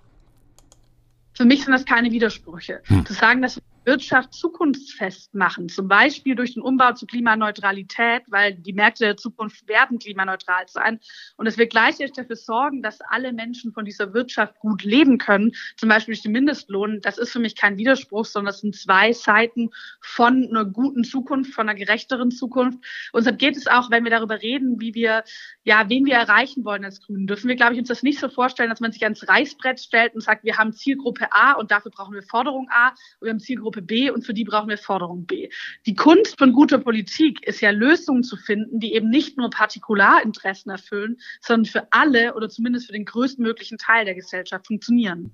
Für 1.33 1.45
mich 1.45 1.63
sind 1.63 1.73
das 1.73 1.85
keine 1.85 2.11
Widersprüche. 2.11 2.81
Hm. 2.85 3.05
Zu 3.05 3.13
sagen, 3.13 3.41
dass 3.41 3.61
Wirtschaft 3.85 4.33
zukunftsfest 4.33 5.33
machen, 5.35 5.69
zum 5.69 5.87
Beispiel 5.87 6.35
durch 6.35 6.53
den 6.53 6.63
Umbau 6.63 6.93
zur 6.93 7.07
Klimaneutralität, 7.07 8.23
weil 8.27 8.55
die 8.55 8.73
Märkte 8.73 9.05
der 9.05 9.17
Zukunft 9.17 9.67
werden 9.67 9.99
klimaneutral 9.99 10.65
sein. 10.67 10.99
Und 11.37 11.45
dass 11.45 11.57
wir 11.57 11.67
gleichzeitig 11.67 12.13
dafür 12.13 12.35
sorgen, 12.35 12.81
dass 12.81 13.01
alle 13.01 13.31
Menschen 13.33 13.73
von 13.73 13.85
dieser 13.85 14.13
Wirtschaft 14.13 14.59
gut 14.59 14.83
leben 14.83 15.17
können, 15.17 15.51
zum 15.77 15.89
Beispiel 15.89 16.13
durch 16.13 16.23
den 16.23 16.31
Mindestlohn, 16.31 16.99
das 17.01 17.17
ist 17.17 17.31
für 17.31 17.39
mich 17.39 17.55
kein 17.55 17.77
Widerspruch, 17.77 18.25
sondern 18.25 18.51
das 18.51 18.61
sind 18.61 18.75
zwei 18.75 19.13
Seiten 19.13 19.69
von 20.01 20.47
einer 20.49 20.65
guten 20.65 21.03
Zukunft, 21.03 21.53
von 21.53 21.69
einer 21.69 21.77
gerechteren 21.77 22.31
Zukunft. 22.31 22.79
Und 23.11 23.21
deshalb 23.21 23.39
geht 23.39 23.55
es 23.55 23.67
auch, 23.67 23.91
wenn 23.91 24.03
wir 24.03 24.11
darüber 24.11 24.41
reden, 24.41 24.81
wie 24.81 24.93
wir, 24.93 25.23
ja, 25.63 25.87
wen 25.89 26.05
wir 26.05 26.15
erreichen 26.15 26.65
wollen 26.65 26.83
als 26.83 27.01
Grünen, 27.01 27.27
dürfen 27.27 27.47
wir, 27.47 27.55
glaube 27.55 27.73
ich, 27.73 27.79
uns 27.79 27.89
das 27.89 28.03
nicht 28.03 28.19
so 28.19 28.29
vorstellen, 28.29 28.69
dass 28.69 28.79
man 28.79 28.91
sich 28.91 29.03
ans 29.03 29.27
Reißbrett 29.27 29.79
stellt 29.79 30.15
und 30.15 30.21
sagt, 30.21 30.43
wir 30.43 30.57
haben 30.57 30.73
Zielgruppe 30.73 31.31
A 31.31 31.53
und 31.53 31.71
dafür 31.71 31.91
brauchen 31.91 32.13
wir 32.13 32.23
Forderung 32.23 32.67
A. 32.71 32.89
Und 32.89 33.25
wir 33.25 33.29
haben 33.29 33.39
Zielgruppe 33.39 33.74
Gruppe 33.75 33.81
B 33.81 34.09
und 34.09 34.25
für 34.25 34.33
die 34.33 34.45
brauchen 34.45 34.69
wir 34.69 34.77
Forderung 34.77 35.25
B. 35.25 35.49
Die 35.85 35.95
Kunst 35.95 36.37
von 36.37 36.53
guter 36.53 36.77
Politik 36.77 37.45
ist 37.45 37.61
ja 37.61 37.71
Lösungen 37.71 38.23
zu 38.23 38.37
finden, 38.37 38.79
die 38.79 38.93
eben 38.93 39.09
nicht 39.09 39.37
nur 39.37 39.49
Partikularinteressen 39.49 40.71
erfüllen, 40.71 41.17
sondern 41.41 41.65
für 41.65 41.87
alle 41.91 42.35
oder 42.35 42.49
zumindest 42.49 42.87
für 42.87 42.93
den 42.93 43.05
größtmöglichen 43.05 43.77
Teil 43.77 44.05
der 44.05 44.15
Gesellschaft 44.15 44.67
funktionieren. 44.67 45.31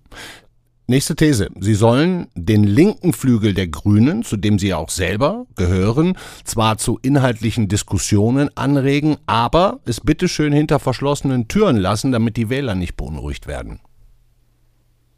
Nächste 0.88 1.16
These. 1.16 1.50
Sie 1.60 1.76
sollen 1.76 2.28
den 2.36 2.64
linken 2.64 3.14
Flügel 3.14 3.54
der 3.54 3.68
Grünen, 3.68 4.24
zu 4.24 4.36
dem 4.36 4.60
Sie 4.60 4.74
auch 4.74 4.90
selber 4.90 5.46
gehören, 5.56 6.18
zwar 6.44 6.80
zu 6.80 7.00
inhaltlichen 7.02 7.70
Diskussionen 7.70 8.50
anregen, 8.58 9.18
aber 9.26 9.80
es 9.86 10.02
bitteschön 10.02 10.52
hinter 10.52 10.80
verschlossenen 10.80 11.48
Türen 11.48 11.78
lassen, 11.78 12.12
damit 12.12 12.36
die 12.36 12.50
Wähler 12.50 12.76
nicht 12.76 12.98
beunruhigt 12.98 13.48
werden. 13.48 13.80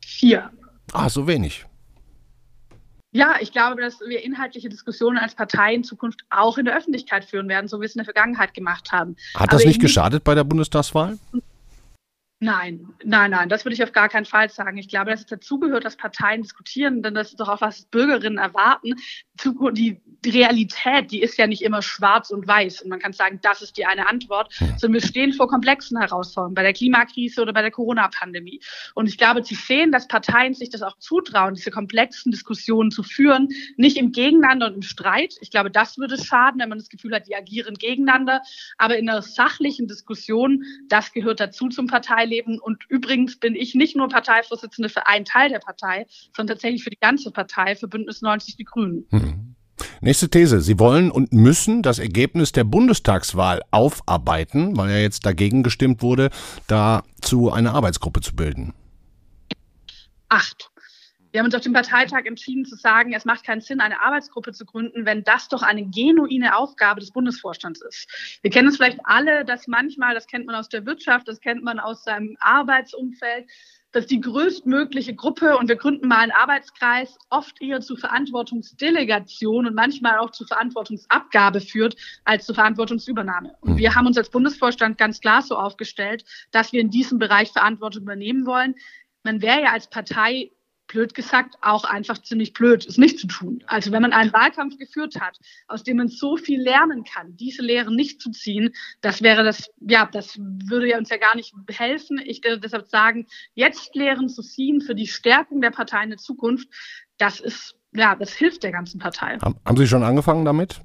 Vier. 0.05 0.51
Ah, 0.91 1.09
so 1.09 1.25
wenig. 1.25 1.65
Ja, 3.13 3.35
ich 3.39 3.51
glaube, 3.51 3.79
dass 3.79 3.99
wir 4.01 4.23
inhaltliche 4.23 4.69
Diskussionen 4.69 5.19
als 5.19 5.35
Partei 5.35 5.75
in 5.75 5.83
Zukunft 5.83 6.25
auch 6.31 6.57
in 6.57 6.65
der 6.65 6.75
Öffentlichkeit 6.75 7.23
führen 7.23 7.47
werden, 7.47 7.67
so 7.67 7.77
wie 7.77 7.81
wir 7.81 7.85
es 7.85 7.95
in 7.95 7.99
der 7.99 8.05
Vergangenheit 8.05 8.55
gemacht 8.55 8.91
haben. 8.91 9.15
Hat 9.35 9.53
das 9.53 9.61
Aber 9.61 9.67
nicht 9.67 9.79
geschadet 9.79 10.23
bei 10.23 10.33
der 10.33 10.43
Bundestagswahl? 10.43 11.19
Nein, 12.39 12.89
nein, 13.05 13.31
nein, 13.31 13.47
das 13.47 13.63
würde 13.63 13.73
ich 13.73 13.83
auf 13.83 13.93
gar 13.93 14.09
keinen 14.09 14.25
Fall 14.25 14.49
sagen. 14.49 14.77
Ich 14.77 14.89
glaube, 14.89 15.11
dass 15.11 15.21
es 15.21 15.27
dazugehört, 15.27 15.85
dass 15.85 15.95
Parteien 15.95 16.41
diskutieren, 16.41 17.01
denn 17.01 17.13
das 17.13 17.29
ist 17.29 17.39
doch 17.39 17.47
auch, 17.47 17.61
was 17.61 17.85
Bürgerinnen 17.85 18.37
erwarten. 18.37 18.95
Die, 19.73 20.01
die 20.23 20.29
Realität, 20.29 21.11
die 21.11 21.21
ist 21.21 21.37
ja 21.37 21.47
nicht 21.47 21.61
immer 21.61 21.81
schwarz 21.81 22.29
und 22.29 22.47
weiß 22.47 22.81
und 22.81 22.89
man 22.89 22.99
kann 22.99 23.13
sagen, 23.13 23.39
das 23.41 23.61
ist 23.61 23.77
die 23.77 23.85
eine 23.85 24.07
Antwort, 24.07 24.53
sondern 24.77 24.93
wir 24.93 25.07
stehen 25.07 25.33
vor 25.33 25.47
komplexen 25.47 25.99
Herausforderungen 25.99 26.55
bei 26.55 26.63
der 26.63 26.73
Klimakrise 26.73 27.41
oder 27.41 27.53
bei 27.53 27.61
der 27.61 27.71
Corona-Pandemie. 27.71 28.61
Und 28.95 29.07
ich 29.07 29.17
glaube, 29.17 29.43
zu 29.43 29.55
sehen, 29.55 29.91
dass 29.91 30.07
Parteien 30.07 30.53
sich 30.53 30.69
das 30.69 30.81
auch 30.81 30.97
zutrauen, 30.97 31.55
diese 31.55 31.71
komplexen 31.71 32.31
Diskussionen 32.31 32.91
zu 32.91 33.03
führen, 33.03 33.49
nicht 33.75 33.97
im 33.97 34.11
Gegeneinander 34.11 34.67
und 34.67 34.75
im 34.75 34.81
Streit. 34.81 35.35
Ich 35.41 35.51
glaube, 35.51 35.71
das 35.71 35.97
würde 35.97 36.21
schaden, 36.21 36.61
wenn 36.61 36.69
man 36.69 36.77
das 36.77 36.89
Gefühl 36.89 37.13
hat, 37.13 37.27
die 37.27 37.35
agieren 37.35 37.75
gegeneinander. 37.75 38.41
Aber 38.77 38.97
in 38.97 39.09
einer 39.09 39.21
sachlichen 39.21 39.87
Diskussion, 39.87 40.63
das 40.87 41.11
gehört 41.11 41.39
dazu 41.39 41.67
zum 41.69 41.87
Parteileben. 41.87 42.59
Und 42.59 42.83
übrigens 42.89 43.37
bin 43.37 43.55
ich 43.55 43.75
nicht 43.75 43.95
nur 43.95 44.07
Parteivorsitzende 44.07 44.89
für 44.89 45.07
einen 45.07 45.25
Teil 45.25 45.49
der 45.49 45.59
Partei, 45.59 46.05
sondern 46.35 46.55
tatsächlich 46.55 46.83
für 46.83 46.89
die 46.89 46.99
ganze 46.99 47.31
Partei, 47.31 47.75
für 47.75 47.87
Bündnis 47.87 48.21
90 48.21 48.55
Die 48.55 48.63
Grünen. 48.63 49.05
Hm. 49.09 49.32
Nächste 50.01 50.29
These. 50.29 50.61
Sie 50.61 50.79
wollen 50.79 51.11
und 51.11 51.33
müssen 51.33 51.81
das 51.81 51.99
Ergebnis 51.99 52.51
der 52.51 52.63
Bundestagswahl 52.63 53.61
aufarbeiten, 53.71 54.77
weil 54.77 54.91
ja 54.91 54.97
jetzt 54.97 55.25
dagegen 55.25 55.63
gestimmt 55.63 56.01
wurde, 56.01 56.29
dazu 56.67 57.51
eine 57.51 57.71
Arbeitsgruppe 57.71 58.21
zu 58.21 58.35
bilden. 58.35 58.73
Acht. 60.29 60.69
Wir 61.31 61.39
haben 61.39 61.47
uns 61.47 61.55
auf 61.55 61.61
dem 61.61 61.73
Parteitag 61.73 62.25
entschieden 62.25 62.63
zu 62.63 62.75
sagen, 62.75 63.13
es 63.13 63.25
macht 63.25 63.43
keinen 63.43 63.61
Sinn, 63.61 63.79
eine 63.79 64.01
Arbeitsgruppe 64.01 64.51
zu 64.51 64.65
gründen, 64.65 65.07
wenn 65.07 65.23
das 65.23 65.49
doch 65.49 65.63
eine 65.63 65.83
genuine 65.83 66.55
Aufgabe 66.55 66.99
des 66.99 67.09
Bundesvorstands 67.09 67.81
ist. 67.81 68.37
Wir 68.43 68.51
kennen 68.51 68.67
es 68.67 68.77
vielleicht 68.77 68.99
alle, 69.03 69.43
dass 69.43 69.67
manchmal, 69.67 70.13
das 70.13 70.27
kennt 70.27 70.45
man 70.45 70.53
aus 70.55 70.69
der 70.69 70.85
Wirtschaft, 70.85 71.27
das 71.27 71.39
kennt 71.39 71.63
man 71.63 71.79
aus 71.79 72.03
seinem 72.03 72.37
Arbeitsumfeld, 72.39 73.47
dass 73.93 74.07
die 74.07 74.19
größtmögliche 74.19 75.15
Gruppe, 75.15 75.55
und 75.57 75.69
wir 75.69 75.77
gründen 75.77 76.07
mal 76.07 76.19
einen 76.19 76.31
Arbeitskreis, 76.31 77.17
oft 77.29 77.61
eher 77.61 77.79
zu 77.79 77.95
Verantwortungsdelegation 77.95 79.67
und 79.67 79.75
manchmal 79.75 80.17
auch 80.17 80.31
zu 80.31 80.45
Verantwortungsabgabe 80.45 81.61
führt, 81.61 81.95
als 82.25 82.45
zu 82.45 82.53
Verantwortungsübernahme. 82.53 83.55
Und 83.61 83.77
wir 83.77 83.91
mhm. 83.91 83.95
haben 83.95 84.07
uns 84.07 84.17
als 84.17 84.29
Bundesvorstand 84.29 84.97
ganz 84.97 85.21
klar 85.21 85.41
so 85.41 85.55
aufgestellt, 85.55 86.25
dass 86.51 86.73
wir 86.73 86.81
in 86.81 86.89
diesem 86.89 87.19
Bereich 87.19 87.51
Verantwortung 87.51 88.01
übernehmen 88.01 88.45
wollen. 88.45 88.75
Man 89.23 89.41
wäre 89.41 89.61
ja 89.61 89.71
als 89.71 89.89
Partei 89.89 90.51
blöd 90.93 91.13
gesagt, 91.15 91.55
auch 91.61 91.83
einfach 91.83 92.19
ziemlich 92.21 92.53
blöd, 92.53 92.85
es 92.85 92.97
nicht 92.97 93.19
zu 93.19 93.27
tun. 93.27 93.63
Also 93.67 93.91
wenn 93.91 94.03
man 94.03 94.13
einen 94.13 94.31
Wahlkampf 94.31 94.77
geführt 94.77 95.19
hat, 95.19 95.39
aus 95.67 95.83
dem 95.83 95.97
man 95.97 96.07
so 96.07 96.37
viel 96.37 96.61
lernen 96.61 97.03
kann, 97.03 97.35
diese 97.35 97.63
Lehren 97.63 97.95
nicht 97.95 98.21
zu 98.21 98.29
ziehen, 98.31 98.73
das 99.01 99.23
wäre 99.23 99.43
das, 99.43 99.71
ja, 99.81 100.07
das 100.11 100.37
würde 100.37 100.95
uns 100.97 101.09
ja 101.09 101.17
gar 101.17 101.35
nicht 101.35 101.53
helfen. 101.69 102.21
Ich 102.23 102.43
würde 102.43 102.59
deshalb 102.59 102.87
sagen, 102.87 103.25
jetzt 103.55 103.95
Lehren 103.95 104.29
zu 104.29 104.43
ziehen 104.43 104.81
für 104.81 104.93
die 104.93 105.07
Stärkung 105.07 105.61
der 105.61 105.71
Partei 105.71 106.03
in 106.03 106.11
der 106.11 106.19
Zukunft, 106.19 106.69
das 107.17 107.39
ist, 107.39 107.75
ja, 107.93 108.15
das 108.15 108.33
hilft 108.33 108.63
der 108.63 108.71
ganzen 108.71 108.99
Partei. 108.99 109.39
Haben 109.39 109.77
Sie 109.77 109.87
schon 109.87 110.03
angefangen 110.03 110.45
damit? 110.45 110.81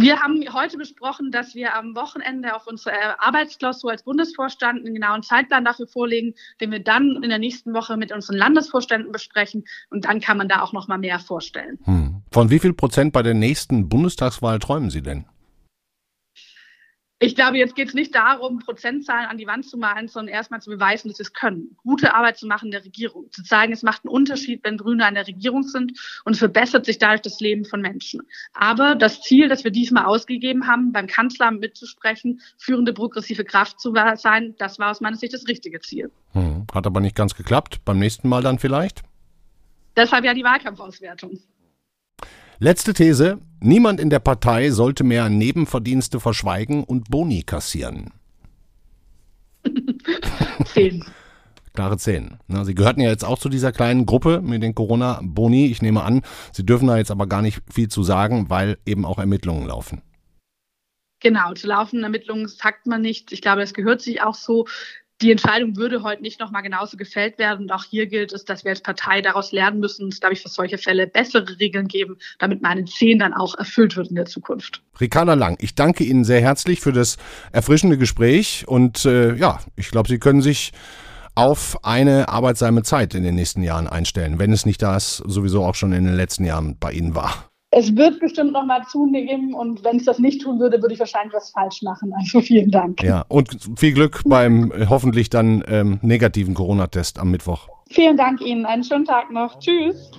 Wir 0.00 0.20
haben 0.20 0.44
heute 0.52 0.78
besprochen, 0.78 1.32
dass 1.32 1.56
wir 1.56 1.74
am 1.74 1.96
Wochenende 1.96 2.54
auf 2.54 2.68
unsere 2.68 3.20
Arbeitsklausur 3.20 3.90
als 3.90 4.04
Bundesvorstand 4.04 4.86
einen 4.86 4.94
genauen 4.94 5.24
Zeitplan 5.24 5.64
dafür 5.64 5.88
vorlegen, 5.88 6.34
den 6.60 6.70
wir 6.70 6.78
dann 6.78 7.20
in 7.20 7.28
der 7.28 7.40
nächsten 7.40 7.74
Woche 7.74 7.96
mit 7.96 8.12
unseren 8.12 8.36
Landesvorständen 8.36 9.10
besprechen. 9.10 9.64
Und 9.90 10.04
dann 10.04 10.20
kann 10.20 10.36
man 10.36 10.48
da 10.48 10.62
auch 10.62 10.72
noch 10.72 10.86
mal 10.86 10.98
mehr 10.98 11.18
vorstellen. 11.18 11.80
Hm. 11.82 12.22
Von 12.30 12.48
wie 12.48 12.60
viel 12.60 12.74
Prozent 12.74 13.12
bei 13.12 13.24
der 13.24 13.34
nächsten 13.34 13.88
Bundestagswahl 13.88 14.60
träumen 14.60 14.90
Sie 14.90 15.02
denn? 15.02 15.24
Ich 17.20 17.34
glaube, 17.34 17.58
jetzt 17.58 17.74
geht 17.74 17.88
es 17.88 17.94
nicht 17.94 18.14
darum, 18.14 18.60
Prozentzahlen 18.60 19.26
an 19.26 19.38
die 19.38 19.46
Wand 19.48 19.66
zu 19.66 19.76
malen, 19.76 20.06
sondern 20.06 20.32
erstmal 20.32 20.62
zu 20.62 20.70
beweisen, 20.70 21.08
dass 21.08 21.18
wir 21.18 21.24
es 21.24 21.32
können. 21.32 21.76
Gute 21.82 22.14
Arbeit 22.14 22.36
zu 22.36 22.46
machen 22.46 22.66
in 22.66 22.70
der 22.70 22.84
Regierung. 22.84 23.28
Zu 23.32 23.42
zeigen, 23.42 23.72
es 23.72 23.82
macht 23.82 24.04
einen 24.04 24.14
Unterschied, 24.14 24.60
wenn 24.62 24.76
Grüne 24.76 25.04
an 25.04 25.14
der 25.14 25.26
Regierung 25.26 25.64
sind 25.64 25.98
und 26.24 26.34
es 26.34 26.38
verbessert 26.38 26.86
sich 26.86 26.98
dadurch 26.98 27.22
das 27.22 27.40
Leben 27.40 27.64
von 27.64 27.80
Menschen. 27.80 28.22
Aber 28.52 28.94
das 28.94 29.20
Ziel, 29.22 29.48
das 29.48 29.64
wir 29.64 29.72
diesmal 29.72 30.04
ausgegeben 30.04 30.68
haben, 30.68 30.92
beim 30.92 31.08
Kanzleramt 31.08 31.58
mitzusprechen, 31.58 32.40
führende 32.56 32.92
progressive 32.92 33.44
Kraft 33.44 33.80
zu 33.80 33.92
sein, 34.14 34.54
das 34.58 34.78
war 34.78 34.92
aus 34.92 35.00
meiner 35.00 35.16
Sicht 35.16 35.34
das 35.34 35.48
richtige 35.48 35.80
Ziel. 35.80 36.12
Hm. 36.34 36.66
Hat 36.72 36.86
aber 36.86 37.00
nicht 37.00 37.16
ganz 37.16 37.34
geklappt. 37.34 37.84
Beim 37.84 37.98
nächsten 37.98 38.28
Mal 38.28 38.42
dann 38.42 38.60
vielleicht? 38.60 39.02
Deshalb 39.96 40.24
ja 40.24 40.34
die 40.34 40.44
Wahlkampfauswertung. 40.44 41.40
Letzte 42.60 42.92
These. 42.92 43.38
Niemand 43.60 44.00
in 44.00 44.10
der 44.10 44.18
Partei 44.18 44.70
sollte 44.70 45.04
mehr 45.04 45.28
Nebenverdienste 45.28 46.18
verschweigen 46.18 46.82
und 46.82 47.08
Boni 47.08 47.44
kassieren. 47.44 48.12
Zehn. 50.64 51.04
Klare 51.74 51.98
zehn. 51.98 52.38
Sie 52.64 52.74
gehörten 52.74 53.00
ja 53.00 53.10
jetzt 53.10 53.24
auch 53.24 53.38
zu 53.38 53.48
dieser 53.48 53.70
kleinen 53.70 54.04
Gruppe 54.06 54.40
mit 54.40 54.64
den 54.64 54.74
Corona-Boni. 54.74 55.66
Ich 55.66 55.82
nehme 55.82 56.02
an, 56.02 56.22
Sie 56.52 56.66
dürfen 56.66 56.88
da 56.88 56.96
jetzt 56.96 57.12
aber 57.12 57.28
gar 57.28 57.42
nicht 57.42 57.62
viel 57.72 57.86
zu 57.86 58.02
sagen, 58.02 58.50
weil 58.50 58.78
eben 58.84 59.04
auch 59.04 59.20
Ermittlungen 59.20 59.68
laufen. 59.68 60.02
Genau, 61.20 61.54
zu 61.54 61.68
laufenden 61.68 62.02
Ermittlungen 62.02 62.48
sagt 62.48 62.88
man 62.88 63.02
nicht. 63.02 63.30
Ich 63.30 63.40
glaube, 63.40 63.62
es 63.62 63.74
gehört 63.74 64.00
sich 64.00 64.22
auch 64.22 64.34
so 64.34 64.66
die 65.20 65.32
Entscheidung 65.32 65.76
würde 65.76 66.02
heute 66.02 66.22
nicht 66.22 66.38
nochmal 66.38 66.62
genauso 66.62 66.96
gefällt 66.96 67.38
werden. 67.38 67.62
Und 67.62 67.72
auch 67.72 67.84
hier 67.84 68.06
gilt 68.06 68.32
es, 68.32 68.44
dass 68.44 68.64
wir 68.64 68.70
als 68.70 68.80
Partei 68.80 69.20
daraus 69.20 69.52
lernen 69.52 69.80
müssen 69.80 70.08
es, 70.08 70.20
glaube 70.20 70.34
ich, 70.34 70.42
für 70.42 70.48
solche 70.48 70.78
Fälle 70.78 71.06
bessere 71.06 71.58
Regeln 71.58 71.88
geben, 71.88 72.18
damit 72.38 72.62
meine 72.62 72.84
10 72.84 73.18
dann 73.18 73.34
auch 73.34 73.56
erfüllt 73.56 73.96
wird 73.96 74.08
in 74.08 74.16
der 74.16 74.26
Zukunft. 74.26 74.82
Ricarda 75.00 75.34
Lang, 75.34 75.56
ich 75.60 75.74
danke 75.74 76.04
Ihnen 76.04 76.24
sehr 76.24 76.40
herzlich 76.40 76.80
für 76.80 76.92
das 76.92 77.16
erfrischende 77.52 77.98
Gespräch 77.98 78.64
und 78.66 79.04
äh, 79.04 79.34
ja, 79.34 79.60
ich 79.76 79.90
glaube, 79.90 80.08
Sie 80.08 80.18
können 80.18 80.42
sich 80.42 80.72
auf 81.34 81.84
eine 81.84 82.28
arbeitsame 82.28 82.82
Zeit 82.82 83.14
in 83.14 83.22
den 83.22 83.36
nächsten 83.36 83.62
Jahren 83.62 83.86
einstellen, 83.86 84.38
wenn 84.38 84.52
es 84.52 84.66
nicht 84.66 84.82
das 84.82 85.18
sowieso 85.18 85.64
auch 85.64 85.76
schon 85.76 85.92
in 85.92 86.04
den 86.04 86.16
letzten 86.16 86.44
Jahren 86.44 86.76
bei 86.78 86.92
Ihnen 86.92 87.14
war. 87.14 87.47
Es 87.70 87.94
wird 87.96 88.18
bestimmt 88.18 88.52
noch 88.52 88.64
mal 88.64 88.82
zunehmen 88.90 89.52
und 89.52 89.84
wenn 89.84 89.96
es 89.96 90.06
das 90.06 90.18
nicht 90.18 90.40
tun 90.40 90.58
würde, 90.58 90.80
würde 90.80 90.94
ich 90.94 91.00
wahrscheinlich 91.00 91.34
was 91.34 91.50
falsch 91.50 91.82
machen. 91.82 92.12
Also 92.18 92.40
vielen 92.40 92.70
Dank. 92.70 93.02
Ja, 93.02 93.26
und 93.28 93.50
viel 93.76 93.92
Glück 93.92 94.22
beim 94.24 94.72
äh, 94.72 94.86
hoffentlich 94.86 95.28
dann 95.28 95.62
ähm, 95.68 95.98
negativen 96.00 96.54
Corona-Test 96.54 97.18
am 97.18 97.30
Mittwoch. 97.30 97.68
Vielen 97.90 98.16
Dank 98.16 98.40
Ihnen. 98.40 98.64
Einen 98.64 98.84
schönen 98.84 99.04
Tag 99.04 99.30
noch. 99.30 99.58
Tschüss. 99.58 100.10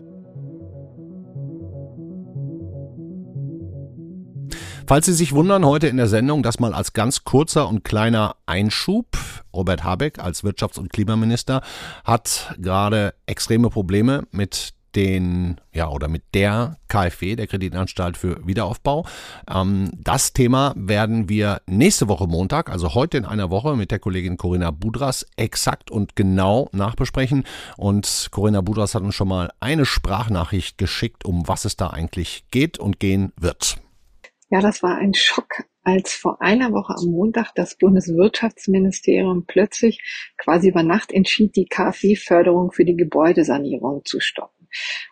Falls 4.86 5.08
Sie 5.08 5.14
sich 5.14 5.34
wundern, 5.34 5.66
heute 5.66 5.88
in 5.88 5.98
der 5.98 6.08
Sendung, 6.08 6.44
das 6.44 6.60
mal 6.60 6.74
als 6.74 6.94
ganz 6.94 7.24
kurzer 7.24 7.68
und 7.68 7.84
kleiner 7.84 8.36
Einschub. 8.46 9.06
Robert 9.54 9.84
Habeck 9.84 10.20
als 10.20 10.44
Wirtschafts- 10.44 10.80
und 10.80 10.94
Klimaminister 10.94 11.62
hat 12.04 12.56
gerade 12.60 13.16
extreme 13.26 13.70
Probleme 13.70 14.28
mit 14.32 14.74
den, 14.96 15.60
ja, 15.74 15.90
oder 15.90 16.08
mit 16.08 16.24
der 16.34 16.78
KfW, 16.88 17.36
der 17.36 17.48
Kreditanstalt 17.48 18.18
für 18.18 18.46
Wiederaufbau. 18.46 19.06
Ähm, 19.50 19.92
das 19.98 20.34
Thema 20.34 20.74
werden 20.76 21.30
wir 21.30 21.62
nächste 21.68 22.08
Woche 22.08 22.28
Montag, 22.28 22.70
also 22.70 22.94
heute 22.94 23.18
in 23.18 23.26
einer 23.26 23.50
Woche, 23.50 23.76
mit 23.76 23.92
der 23.92 24.00
Kollegin 24.00 24.38
Corinna 24.38 24.72
Budras 24.72 25.26
exakt 25.36 25.92
und 25.92 26.16
genau 26.16 26.70
nachbesprechen. 26.72 27.44
Und 27.78 28.30
Corinna 28.32 28.62
Budras 28.62 28.96
hat 28.96 29.04
uns 29.04 29.16
schon 29.16 29.28
mal 29.28 29.52
eine 29.60 29.86
Sprachnachricht 29.86 30.78
geschickt, 30.78 31.26
um 31.26 31.48
was 31.48 31.66
es 31.66 31.76
da 31.76 31.88
eigentlich 31.88 32.46
geht 32.52 32.80
und 32.80 33.00
gehen 33.00 33.32
wird. 33.40 33.78
Ja, 34.52 34.62
das 34.62 34.82
war 34.82 34.98
ein 34.98 35.14
Schock, 35.14 35.64
als 35.84 36.14
vor 36.14 36.42
einer 36.42 36.72
Woche 36.72 36.96
am 36.98 37.12
Montag 37.12 37.54
das 37.54 37.76
Bundeswirtschaftsministerium 37.76 39.46
plötzlich 39.46 40.02
quasi 40.38 40.70
über 40.70 40.84
Nacht 40.84 41.12
entschied, 41.12 41.56
die 41.56 41.66
KfW-Förderung 41.66 42.72
für 42.72 42.86
die 42.86 42.96
Gebäudesanierung 42.96 44.04
zu 44.06 44.20
stoppen. 44.20 44.59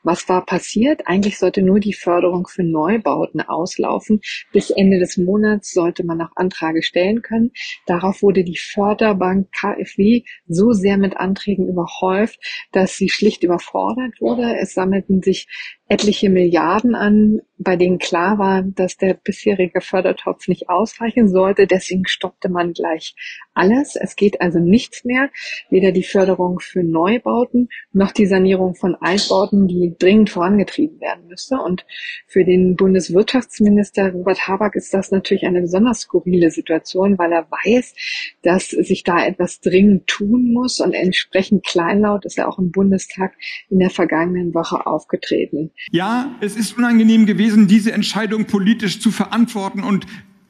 Was 0.04 0.28
war 0.30 0.46
passiert? 0.46 1.02
Eigentlich 1.06 1.38
sollte 1.38 1.62
nur 1.62 1.80
die 1.80 1.94
Förderung 1.94 2.48
für 2.48 2.64
Neubauten 2.64 3.42
auslaufen. 3.42 4.22
Bis 4.52 4.70
Ende 4.70 5.00
des 5.00 5.18
Monats 5.18 5.74
sollte 5.74 6.06
man 6.06 6.22
auch 6.22 6.36
Anträge 6.36 6.84
stellen 6.84 7.22
können. 7.22 7.52
Darauf 7.86 8.22
wurde 8.22 8.44
die 8.44 8.58
Förderbank 8.58 9.52
KfW 9.52 10.24
so 10.48 10.72
sehr 10.72 10.98
mit 10.98 11.18
Anträgen 11.18 11.68
überhäuft, 11.68 12.40
dass 12.72 12.96
sie 12.96 13.10
schlicht 13.10 13.44
überfordert 13.44 14.22
wurde. 14.22 14.58
Es 14.60 14.74
sammelten 14.74 15.22
sich 15.22 15.48
etliche 15.90 16.30
Milliarden 16.30 16.96
an, 16.96 17.42
bei 17.58 17.76
denen 17.76 17.98
klar 17.98 18.38
war, 18.38 18.62
dass 18.62 18.98
der 18.98 19.16
bisherige 19.16 19.82
Fördertopf 19.82 20.48
nicht 20.48 20.70
ausreichen 20.70 21.28
sollte. 21.30 21.66
Deswegen 21.66 22.06
stoppte 22.06 22.50
man 22.50 22.74
gleich 22.74 23.16
alles. 23.54 23.96
Es 23.96 24.16
geht 24.16 24.42
also 24.42 24.60
nichts 24.60 25.06
mehr, 25.06 25.30
weder 25.70 25.92
die 25.92 26.04
Förderung 26.04 26.60
für 26.60 26.84
Neubauten 26.84 27.70
noch 27.94 28.12
die 28.12 28.28
Sanierung 28.28 28.76
von 28.76 28.96
Altbauten, 28.96 29.68
die 29.68 29.96
dringend 29.98 30.30
vorangetrieben 30.30 31.00
werden 31.02 31.28
müsste. 31.28 31.56
Und 31.58 31.86
für 32.28 32.44
den 32.44 32.76
Bundeswirtschaftsminister 32.76 34.12
Robert 34.12 34.48
Habeck 34.48 34.76
ist 34.76 34.94
das 34.94 35.10
natürlich 35.12 35.46
eine 35.46 35.62
besonders 35.62 36.02
skurrile 36.02 36.52
Situation, 36.52 37.18
weil 37.18 37.32
er 37.32 37.48
weiß, 37.50 37.96
dass 38.44 38.70
sich 38.70 39.04
da 39.04 39.26
etwas 39.26 39.62
dringend 39.62 40.06
tun 40.08 40.52
muss 40.54 40.80
und 40.80 40.94
entsprechend 40.94 41.66
kleinlaut 41.66 42.26
ist 42.26 42.38
er 42.38 42.48
auch 42.48 42.60
im 42.60 42.72
Bundestag 42.72 43.34
in 43.70 43.80
der 43.80 43.90
vergangenen 43.90 44.54
Woche 44.54 44.86
aufgetreten. 44.86 45.72
Ja, 45.92 46.36
es 46.42 46.56
ist 46.56 46.78
unangenehm 46.78 47.26
gewesen, 47.26 47.68
diese 47.68 47.92
Entscheidung 47.92 48.46
politisch 48.46 49.00
zu 49.00 49.12
verantworten 49.12 49.84
und, 49.84 50.06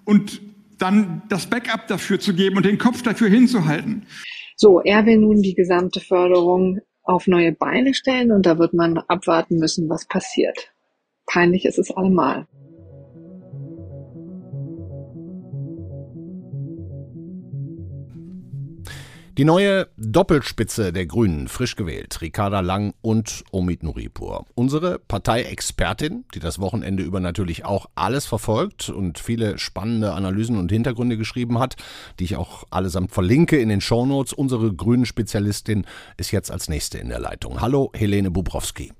und 0.05 0.41
dann 0.77 1.23
das 1.29 1.47
Backup 1.47 1.87
dafür 1.87 2.19
zu 2.19 2.33
geben 2.33 2.57
und 2.57 2.65
den 2.65 2.77
Kopf 2.77 3.01
dafür 3.01 3.29
hinzuhalten. 3.29 4.05
So, 4.55 4.81
er 4.81 5.05
will 5.05 5.17
nun 5.17 5.41
die 5.41 5.53
gesamte 5.53 5.99
Förderung 5.99 6.79
auf 7.03 7.27
neue 7.27 7.53
Beine 7.53 7.93
stellen 7.93 8.31
und 8.31 8.45
da 8.45 8.57
wird 8.57 8.73
man 8.73 8.97
abwarten 8.97 9.57
müssen, 9.57 9.89
was 9.89 10.07
passiert. 10.07 10.73
Peinlich 11.25 11.65
ist 11.65 11.77
es 11.77 11.91
allemal. 11.91 12.47
Die 19.37 19.45
neue 19.45 19.87
Doppelspitze 19.97 20.91
der 20.91 21.05
Grünen, 21.05 21.47
frisch 21.47 21.75
gewählt, 21.75 22.21
Ricarda 22.21 22.61
Lang 22.61 22.95
und 23.03 23.43
Omid 23.51 23.83
Nuripur. 23.83 24.47
Unsere 24.55 24.97
Parteiexpertin, 24.97 26.25
die 26.33 26.39
das 26.39 26.57
Wochenende 26.57 27.03
über 27.03 27.19
natürlich 27.19 27.63
auch 27.63 27.85
alles 27.93 28.25
verfolgt 28.25 28.89
und 28.89 29.19
viele 29.19 29.59
spannende 29.59 30.13
Analysen 30.13 30.57
und 30.57 30.71
Hintergründe 30.71 31.17
geschrieben 31.17 31.59
hat, 31.59 31.75
die 32.19 32.23
ich 32.23 32.35
auch 32.35 32.63
allesamt 32.71 33.11
verlinke 33.11 33.59
in 33.59 33.69
den 33.69 33.79
Shownotes. 33.79 34.33
Unsere 34.33 34.73
Grünen-Spezialistin 34.73 35.85
ist 36.17 36.31
jetzt 36.31 36.49
als 36.49 36.67
nächste 36.67 36.97
in 36.97 37.09
der 37.09 37.19
Leitung. 37.19 37.61
Hallo, 37.61 37.91
Helene 37.93 38.31
Bubrowski. 38.31 38.91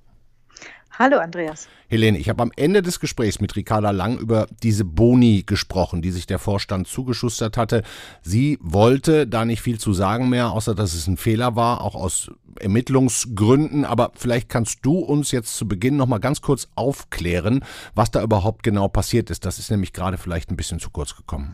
Hallo 0.99 1.19
Andreas. 1.19 1.67
Helene, 1.89 2.17
ich 2.17 2.27
habe 2.27 2.41
am 2.41 2.51
Ende 2.55 2.81
des 2.81 2.99
Gesprächs 2.99 3.39
mit 3.39 3.55
Ricarda 3.55 3.91
Lang 3.91 4.17
über 4.17 4.47
diese 4.63 4.83
Boni 4.83 5.43
gesprochen, 5.45 6.01
die 6.01 6.09
sich 6.09 6.25
der 6.25 6.39
Vorstand 6.39 6.87
zugeschustert 6.87 7.55
hatte. 7.55 7.83
Sie 8.23 8.57
wollte 8.61 9.27
da 9.27 9.45
nicht 9.45 9.61
viel 9.61 9.79
zu 9.79 9.93
sagen 9.93 10.27
mehr, 10.27 10.49
außer 10.49 10.73
dass 10.73 10.95
es 10.95 11.05
ein 11.05 11.17
Fehler 11.17 11.55
war, 11.55 11.81
auch 11.81 11.93
aus 11.93 12.31
Ermittlungsgründen. 12.59 13.85
Aber 13.85 14.11
vielleicht 14.15 14.49
kannst 14.49 14.79
du 14.87 14.97
uns 14.97 15.31
jetzt 15.31 15.55
zu 15.55 15.67
Beginn 15.67 15.97
noch 15.97 16.07
mal 16.07 16.17
ganz 16.17 16.41
kurz 16.41 16.67
aufklären, 16.73 17.63
was 17.93 18.09
da 18.09 18.23
überhaupt 18.23 18.63
genau 18.63 18.87
passiert 18.87 19.29
ist. 19.29 19.45
Das 19.45 19.59
ist 19.59 19.69
nämlich 19.69 19.93
gerade 19.93 20.17
vielleicht 20.17 20.49
ein 20.49 20.57
bisschen 20.57 20.79
zu 20.79 20.89
kurz 20.89 21.15
gekommen. 21.15 21.53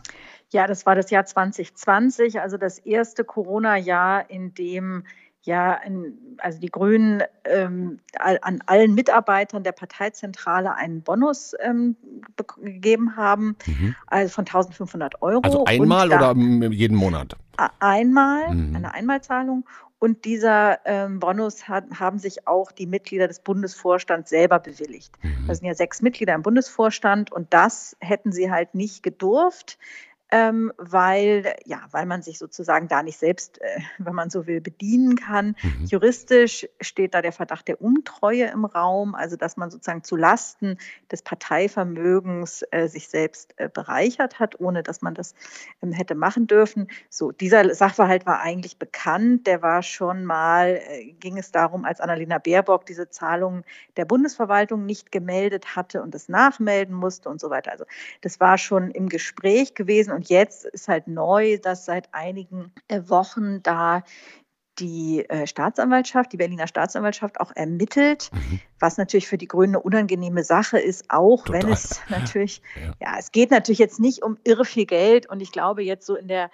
Ja, 0.54 0.66
das 0.66 0.86
war 0.86 0.94
das 0.94 1.10
Jahr 1.10 1.26
2020, 1.26 2.40
also 2.40 2.56
das 2.56 2.78
erste 2.78 3.24
Corona-Jahr, 3.24 4.30
in 4.30 4.54
dem 4.54 5.04
ja, 5.44 5.74
in, 5.74 6.36
also 6.38 6.58
die 6.58 6.70
Grünen 6.70 7.22
ähm, 7.44 8.00
an 8.18 8.60
allen 8.66 8.94
Mitarbeitern 8.94 9.62
der 9.62 9.72
Parteizentrale 9.72 10.74
einen 10.74 11.02
Bonus 11.02 11.54
ähm, 11.60 11.96
gegeben 12.62 13.16
haben, 13.16 13.56
mhm. 13.66 13.94
also 14.06 14.32
von 14.32 14.46
1500 14.46 15.20
Euro. 15.22 15.40
Also 15.42 15.64
einmal 15.64 16.08
da, 16.08 16.32
oder 16.32 16.40
jeden 16.70 16.96
Monat? 16.96 17.36
Einmal, 17.78 18.54
mhm. 18.54 18.74
eine 18.74 18.94
Einmalzahlung. 18.94 19.64
Und 19.98 20.24
dieser 20.24 20.80
ähm, 20.84 21.18
Bonus 21.18 21.68
hat, 21.68 21.84
haben 21.98 22.18
sich 22.18 22.46
auch 22.46 22.72
die 22.72 22.86
Mitglieder 22.86 23.28
des 23.28 23.40
Bundesvorstands 23.40 24.28
selber 24.28 24.58
bewilligt. 24.58 25.12
Mhm. 25.22 25.46
Das 25.46 25.58
sind 25.58 25.66
ja 25.66 25.74
sechs 25.74 26.02
Mitglieder 26.02 26.34
im 26.34 26.42
Bundesvorstand 26.42 27.32
und 27.32 27.52
das 27.54 27.96
hätten 28.00 28.32
sie 28.32 28.50
halt 28.50 28.74
nicht 28.74 29.02
gedurft 29.02 29.78
ähm, 30.30 30.72
weil, 30.78 31.54
ja, 31.64 31.80
weil 31.90 32.06
man 32.06 32.22
sich 32.22 32.38
sozusagen 32.38 32.88
da 32.88 33.02
nicht 33.02 33.18
selbst, 33.18 33.60
äh, 33.60 33.80
wenn 33.98 34.14
man 34.14 34.30
so 34.30 34.46
will, 34.46 34.60
bedienen 34.60 35.16
kann. 35.16 35.56
Mhm. 35.62 35.86
Juristisch 35.86 36.66
steht 36.80 37.14
da 37.14 37.22
der 37.22 37.32
Verdacht 37.32 37.68
der 37.68 37.80
Untreue 37.80 38.46
im 38.46 38.64
Raum, 38.64 39.14
also 39.14 39.36
dass 39.36 39.56
man 39.56 39.70
sozusagen 39.70 40.02
zu 40.02 40.16
Lasten 40.16 40.78
des 41.12 41.22
Parteivermögens 41.22 42.64
äh, 42.70 42.88
sich 42.88 43.08
selbst 43.08 43.54
äh, 43.58 43.68
bereichert 43.68 44.40
hat, 44.40 44.58
ohne 44.60 44.82
dass 44.82 45.02
man 45.02 45.14
das 45.14 45.34
ähm, 45.82 45.92
hätte 45.92 46.14
machen 46.14 46.46
dürfen. 46.46 46.88
So, 47.10 47.30
dieser 47.30 47.74
Sachverhalt 47.74 48.26
war 48.26 48.40
eigentlich 48.40 48.78
bekannt. 48.78 49.46
Der 49.46 49.62
war 49.62 49.82
schon 49.82 50.24
mal, 50.24 50.80
äh, 50.88 51.12
ging 51.12 51.38
es 51.38 51.52
darum, 51.52 51.84
als 51.84 52.00
Annalena 52.00 52.38
Baerbock 52.38 52.86
diese 52.86 53.10
Zahlungen 53.10 53.64
der 53.96 54.04
Bundesverwaltung 54.04 54.86
nicht 54.86 55.12
gemeldet 55.12 55.76
hatte 55.76 56.02
und 56.02 56.14
es 56.14 56.28
nachmelden 56.28 56.94
musste 56.94 57.28
und 57.28 57.40
so 57.40 57.50
weiter. 57.50 57.70
Also 57.72 57.84
das 58.22 58.40
war 58.40 58.58
schon 58.58 58.90
im 58.90 59.08
Gespräch 59.08 59.74
gewesen 59.74 60.12
und 60.12 60.23
jetzt 60.28 60.64
ist 60.64 60.88
halt 60.88 61.06
neu, 61.06 61.58
dass 61.58 61.84
seit 61.84 62.12
einigen 62.12 62.72
äh, 62.88 63.02
Wochen 63.06 63.62
da 63.62 64.02
die 64.78 65.24
äh, 65.28 65.46
Staatsanwaltschaft, 65.46 66.32
die 66.32 66.36
Berliner 66.36 66.66
Staatsanwaltschaft 66.66 67.40
auch 67.40 67.52
ermittelt, 67.54 68.30
mhm. 68.32 68.60
was 68.80 68.96
natürlich 68.96 69.28
für 69.28 69.38
die 69.38 69.46
Grünen 69.46 69.76
eine 69.76 69.82
unangenehme 69.82 70.42
Sache 70.42 70.78
ist, 70.78 71.04
auch 71.10 71.44
Total. 71.44 71.62
wenn 71.62 71.72
es 71.72 72.00
natürlich, 72.08 72.60
ja. 72.74 72.92
ja, 73.00 73.16
es 73.18 73.30
geht 73.30 73.50
natürlich 73.50 73.78
jetzt 73.78 74.00
nicht 74.00 74.22
um 74.22 74.36
irre 74.44 74.64
viel 74.64 74.86
Geld 74.86 75.28
und 75.28 75.40
ich 75.40 75.52
glaube 75.52 75.82
jetzt 75.82 76.06
so 76.06 76.16
in 76.16 76.28
der 76.28 76.50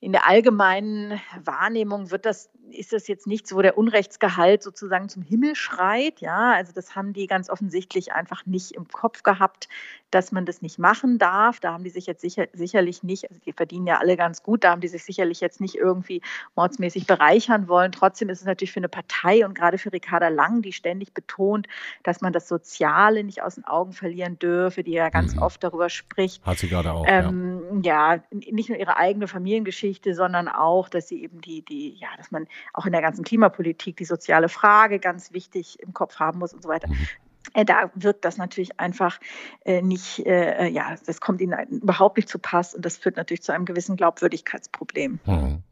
in 0.00 0.12
der 0.12 0.28
allgemeinen 0.28 1.18
Wahrnehmung 1.42 2.10
wird 2.10 2.26
das, 2.26 2.50
ist 2.70 2.92
das 2.92 3.08
jetzt 3.08 3.26
nichts, 3.26 3.54
wo 3.54 3.62
der 3.62 3.78
Unrechtsgehalt 3.78 4.62
sozusagen 4.62 5.08
zum 5.08 5.22
Himmel 5.22 5.54
schreit. 5.54 6.20
Ja, 6.20 6.52
also 6.52 6.72
das 6.72 6.96
haben 6.96 7.12
die 7.12 7.26
ganz 7.26 7.50
offensichtlich 7.50 8.12
einfach 8.12 8.46
nicht 8.46 8.72
im 8.72 8.88
Kopf 8.88 9.22
gehabt, 9.22 9.68
dass 10.10 10.32
man 10.32 10.46
das 10.46 10.62
nicht 10.62 10.78
machen 10.78 11.18
darf. 11.18 11.60
Da 11.60 11.72
haben 11.72 11.84
die 11.84 11.90
sich 11.90 12.06
jetzt 12.06 12.20
sicher, 12.20 12.46
sicherlich 12.52 13.02
nicht, 13.02 13.28
also 13.28 13.40
die 13.44 13.52
verdienen 13.52 13.86
ja 13.86 13.98
alle 13.98 14.16
ganz 14.16 14.42
gut, 14.42 14.64
da 14.64 14.70
haben 14.70 14.80
die 14.80 14.88
sich 14.88 15.04
sicherlich 15.04 15.40
jetzt 15.40 15.60
nicht 15.60 15.76
irgendwie 15.76 16.22
mordsmäßig 16.56 17.06
bereichern 17.06 17.68
wollen. 17.68 17.92
Trotzdem 17.92 18.28
ist 18.28 18.40
es 18.40 18.46
natürlich 18.46 18.72
für 18.72 18.80
eine 18.80 18.88
Partei 18.88 19.44
und 19.44 19.54
gerade 19.54 19.78
für 19.78 19.92
Ricarda 19.92 20.28
Lang, 20.28 20.62
die 20.62 20.72
ständig 20.72 21.14
betont, 21.14 21.68
dass 22.02 22.20
man 22.20 22.32
das 22.32 22.48
Soziale 22.48 23.24
nicht 23.24 23.42
aus 23.42 23.56
den 23.56 23.64
Augen 23.64 23.92
verlieren 23.92 24.38
dürfe, 24.38 24.82
die 24.82 24.92
ja 24.92 25.10
ganz 25.10 25.34
mhm. 25.34 25.42
oft 25.42 25.62
darüber 25.62 25.88
spricht. 25.88 26.44
Hat 26.44 26.58
sie 26.58 26.68
gerade 26.68 26.92
auch. 26.92 27.04
Ähm, 27.08 27.82
ja. 27.82 28.14
ja, 28.14 28.22
nicht 28.30 28.68
nur 28.68 28.78
ihre 28.78 28.96
eigene 28.96 29.28
Familiengeschichte, 29.28 29.84
Geschichte, 29.84 30.14
sondern 30.14 30.48
auch, 30.48 30.88
dass 30.88 31.08
sie 31.08 31.22
eben 31.22 31.40
die, 31.40 31.62
die, 31.62 31.96
ja, 31.98 32.08
dass 32.16 32.30
man 32.30 32.46
auch 32.72 32.86
in 32.86 32.92
der 32.92 33.02
ganzen 33.02 33.24
Klimapolitik 33.24 33.96
die 33.96 34.04
soziale 34.04 34.48
Frage 34.48 34.98
ganz 34.98 35.32
wichtig 35.32 35.78
im 35.80 35.92
Kopf 35.94 36.18
haben 36.18 36.38
muss 36.38 36.52
und 36.52 36.62
so 36.62 36.68
weiter. 36.68 36.88
Mhm. 36.88 37.08
Äh, 37.52 37.64
da 37.64 37.90
wirkt 37.94 38.24
das 38.24 38.36
natürlich 38.36 38.80
einfach 38.80 39.20
äh, 39.64 39.82
nicht, 39.82 40.24
äh, 40.26 40.68
ja, 40.68 40.96
das 41.06 41.20
kommt 41.20 41.40
ihnen 41.40 41.54
überhaupt 41.68 42.16
nicht 42.16 42.28
zu 42.28 42.38
Pass 42.38 42.74
und 42.74 42.84
das 42.84 42.96
führt 42.96 43.16
natürlich 43.16 43.42
zu 43.42 43.52
einem 43.52 43.64
gewissen 43.64 43.96
Glaubwürdigkeitsproblem. 43.96 45.20
Mhm. 45.26 45.62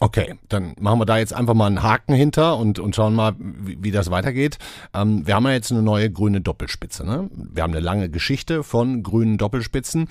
Okay, 0.00 0.38
dann 0.48 0.76
machen 0.78 1.00
wir 1.00 1.06
da 1.06 1.18
jetzt 1.18 1.34
einfach 1.34 1.54
mal 1.54 1.66
einen 1.66 1.82
Haken 1.82 2.14
hinter 2.14 2.56
und, 2.56 2.78
und 2.78 2.94
schauen 2.94 3.16
mal, 3.16 3.34
wie, 3.38 3.78
wie 3.82 3.90
das 3.90 4.12
weitergeht. 4.12 4.58
Ähm, 4.94 5.26
wir 5.26 5.34
haben 5.34 5.44
ja 5.44 5.52
jetzt 5.52 5.72
eine 5.72 5.82
neue 5.82 6.10
grüne 6.10 6.40
Doppelspitze. 6.40 7.04
Ne? 7.04 7.28
Wir 7.32 7.64
haben 7.64 7.72
eine 7.72 7.80
lange 7.80 8.08
Geschichte 8.08 8.62
von 8.62 9.02
grünen 9.02 9.38
Doppelspitzen. 9.38 10.08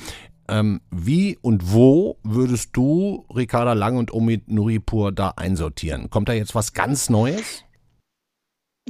Ähm, 0.49 0.81
wie 0.91 1.37
und 1.41 1.73
wo 1.73 2.17
würdest 2.23 2.69
du 2.73 3.25
Ricarda 3.35 3.73
Lang 3.73 3.97
und 3.97 4.13
Omid 4.13 4.49
Nuripur 4.49 5.11
da 5.11 5.33
einsortieren? 5.35 6.09
Kommt 6.09 6.29
da 6.29 6.33
jetzt 6.33 6.55
was 6.55 6.73
ganz 6.73 7.09
Neues? 7.09 7.63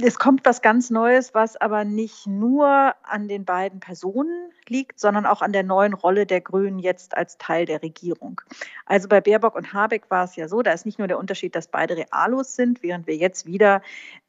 Es 0.00 0.16
kommt 0.16 0.44
was 0.44 0.62
ganz 0.62 0.90
Neues, 0.90 1.34
was 1.34 1.56
aber 1.56 1.84
nicht 1.84 2.28
nur 2.28 2.94
an 3.02 3.26
den 3.26 3.44
beiden 3.44 3.80
Personen 3.80 4.52
liegt, 4.68 5.00
sondern 5.00 5.26
auch 5.26 5.42
an 5.42 5.52
der 5.52 5.64
neuen 5.64 5.92
Rolle 5.92 6.24
der 6.24 6.40
Grünen 6.40 6.78
jetzt 6.78 7.16
als 7.16 7.36
Teil 7.38 7.66
der 7.66 7.82
Regierung. 7.82 8.40
Also 8.86 9.08
bei 9.08 9.20
Baerbock 9.20 9.56
und 9.56 9.72
Habeck 9.72 10.08
war 10.08 10.24
es 10.24 10.36
ja 10.36 10.46
so, 10.46 10.62
da 10.62 10.70
ist 10.70 10.86
nicht 10.86 11.00
nur 11.00 11.08
der 11.08 11.18
Unterschied, 11.18 11.56
dass 11.56 11.66
beide 11.66 11.96
Realos 11.96 12.54
sind, 12.54 12.84
während 12.84 13.08
wir 13.08 13.16
jetzt 13.16 13.46
wieder 13.46 13.82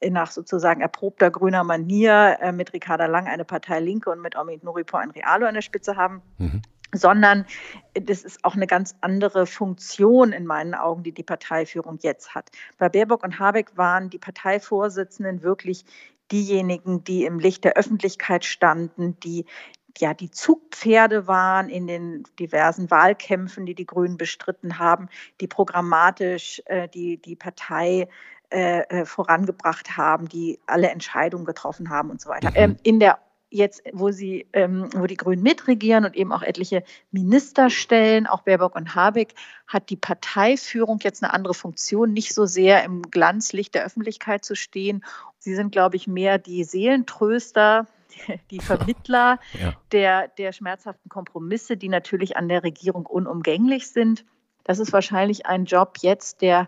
nach 0.03 0.31
sozusagen 0.31 0.81
erprobter 0.81 1.29
grüner 1.29 1.63
Manier 1.63 2.39
äh, 2.41 2.51
mit 2.51 2.73
Ricarda 2.73 3.05
Lang 3.05 3.27
eine 3.27 3.45
Partei 3.45 3.79
Linke 3.79 4.09
und 4.09 4.21
mit 4.21 4.35
Omid 4.35 4.63
Nuripur 4.63 5.01
ein 5.01 5.11
Realo 5.11 5.45
an 5.45 5.53
der 5.53 5.61
Spitze 5.61 5.95
haben. 5.95 6.23
Mhm 6.39 6.63
sondern 6.93 7.45
das 7.93 8.23
ist 8.23 8.43
auch 8.43 8.55
eine 8.55 8.67
ganz 8.67 8.95
andere 9.01 9.45
Funktion 9.45 10.31
in 10.31 10.45
meinen 10.45 10.73
Augen, 10.73 11.03
die 11.03 11.11
die 11.11 11.23
Parteiführung 11.23 11.99
jetzt 12.01 12.33
hat. 12.35 12.49
Bei 12.77 12.89
Baerbock 12.89 13.23
und 13.23 13.39
Habeck 13.39 13.77
waren 13.77 14.09
die 14.09 14.19
Parteivorsitzenden 14.19 15.43
wirklich 15.43 15.85
diejenigen, 16.31 17.03
die 17.03 17.25
im 17.25 17.39
Licht 17.39 17.63
der 17.63 17.73
Öffentlichkeit 17.73 18.45
standen, 18.45 19.19
die 19.19 19.45
ja 19.97 20.13
die 20.13 20.31
Zugpferde 20.31 21.27
waren 21.27 21.69
in 21.69 21.87
den 21.87 22.23
diversen 22.39 22.89
Wahlkämpfen, 22.91 23.65
die 23.65 23.75
die 23.75 23.85
Grünen 23.85 24.17
bestritten 24.17 24.79
haben, 24.79 25.09
die 25.41 25.47
programmatisch 25.47 26.61
äh, 26.65 26.87
die, 26.87 27.17
die 27.17 27.35
Partei 27.35 28.07
äh, 28.51 28.81
äh 28.81 29.05
vorangebracht 29.05 29.97
haben, 29.97 30.27
die 30.29 30.59
alle 30.67 30.89
Entscheidungen 30.89 31.45
getroffen 31.45 31.89
haben 31.89 32.09
und 32.11 32.21
so 32.21 32.29
weiter. 32.29 32.51
Ähm, 32.55 32.77
in 32.83 32.99
der 32.99 33.19
jetzt, 33.49 33.81
wo 33.93 34.11
sie, 34.11 34.47
ähm, 34.53 34.89
wo 34.93 35.07
die 35.07 35.17
Grünen 35.17 35.43
mitregieren 35.43 36.05
und 36.05 36.15
eben 36.15 36.31
auch 36.31 36.43
etliche 36.43 36.83
Minister 37.11 37.69
stellen, 37.69 38.27
auch 38.27 38.41
Baerbock 38.41 38.75
und 38.75 38.95
Habeck, 38.95 39.33
hat 39.67 39.89
die 39.89 39.95
Parteiführung 39.95 40.99
jetzt 41.01 41.23
eine 41.23 41.33
andere 41.33 41.53
Funktion, 41.53 42.13
nicht 42.13 42.33
so 42.33 42.45
sehr 42.45 42.83
im 42.83 43.01
Glanzlicht 43.03 43.75
der 43.75 43.85
Öffentlichkeit 43.85 44.45
zu 44.45 44.55
stehen. 44.55 45.03
Sie 45.39 45.55
sind, 45.55 45.71
glaube 45.71 45.95
ich, 45.95 46.07
mehr 46.07 46.37
die 46.37 46.63
Seelentröster, 46.63 47.87
die 48.51 48.59
Vermittler 48.59 49.39
ja. 49.59 49.73
der, 49.91 50.27
der 50.27 50.51
schmerzhaften 50.51 51.09
Kompromisse, 51.09 51.77
die 51.77 51.89
natürlich 51.89 52.37
an 52.37 52.49
der 52.49 52.63
Regierung 52.63 53.05
unumgänglich 53.05 53.87
sind. 53.87 54.25
Das 54.63 54.79
ist 54.79 54.93
wahrscheinlich 54.93 55.45
ein 55.45 55.65
Job 55.65 55.97
jetzt, 56.01 56.41
der 56.41 56.67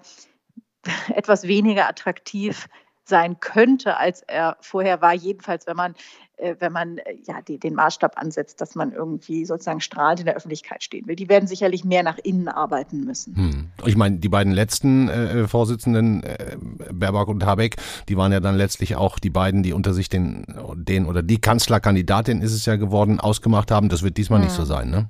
etwas 1.13 1.47
weniger 1.47 1.87
attraktiv 1.87 2.67
sein 3.11 3.39
könnte, 3.39 3.97
als 3.97 4.23
er 4.23 4.57
vorher 4.61 5.01
war. 5.01 5.13
Jedenfalls, 5.13 5.67
wenn 5.67 5.75
man 5.75 5.93
äh, 6.41 6.55
wenn 6.59 6.71
man 6.71 6.97
äh, 6.97 7.17
ja 7.27 7.41
die, 7.47 7.59
den 7.59 7.75
Maßstab 7.75 8.17
ansetzt, 8.17 8.61
dass 8.61 8.73
man 8.73 8.91
irgendwie 8.91 9.45
sozusagen 9.45 9.79
strahlend 9.79 10.21
in 10.21 10.25
der 10.25 10.35
Öffentlichkeit 10.35 10.83
stehen 10.83 11.05
will. 11.07 11.15
Die 11.15 11.29
werden 11.29 11.47
sicherlich 11.47 11.85
mehr 11.85 12.01
nach 12.01 12.17
innen 12.17 12.47
arbeiten 12.47 13.03
müssen. 13.03 13.35
Hm. 13.35 13.69
Ich 13.85 13.95
meine, 13.95 14.17
die 14.17 14.29
beiden 14.29 14.51
letzten 14.51 15.07
äh, 15.07 15.47
Vorsitzenden, 15.47 16.23
äh, 16.23 16.57
Baerbock 16.91 17.27
und 17.27 17.45
Habeck, 17.45 17.75
die 18.09 18.17
waren 18.17 18.31
ja 18.31 18.39
dann 18.39 18.55
letztlich 18.55 18.95
auch 18.95 19.19
die 19.19 19.29
beiden, 19.29 19.61
die 19.61 19.73
unter 19.73 19.93
sich 19.93 20.09
den, 20.09 20.45
den 20.75 21.05
oder 21.05 21.21
die 21.21 21.39
Kanzlerkandidatin 21.39 22.41
ist 22.41 22.53
es 22.53 22.65
ja 22.65 22.75
geworden, 22.75 23.19
ausgemacht 23.19 23.69
haben. 23.69 23.89
Das 23.89 24.01
wird 24.01 24.17
diesmal 24.17 24.39
hm. 24.39 24.45
nicht 24.45 24.55
so 24.55 24.65
sein, 24.65 24.89
ne? 24.89 25.09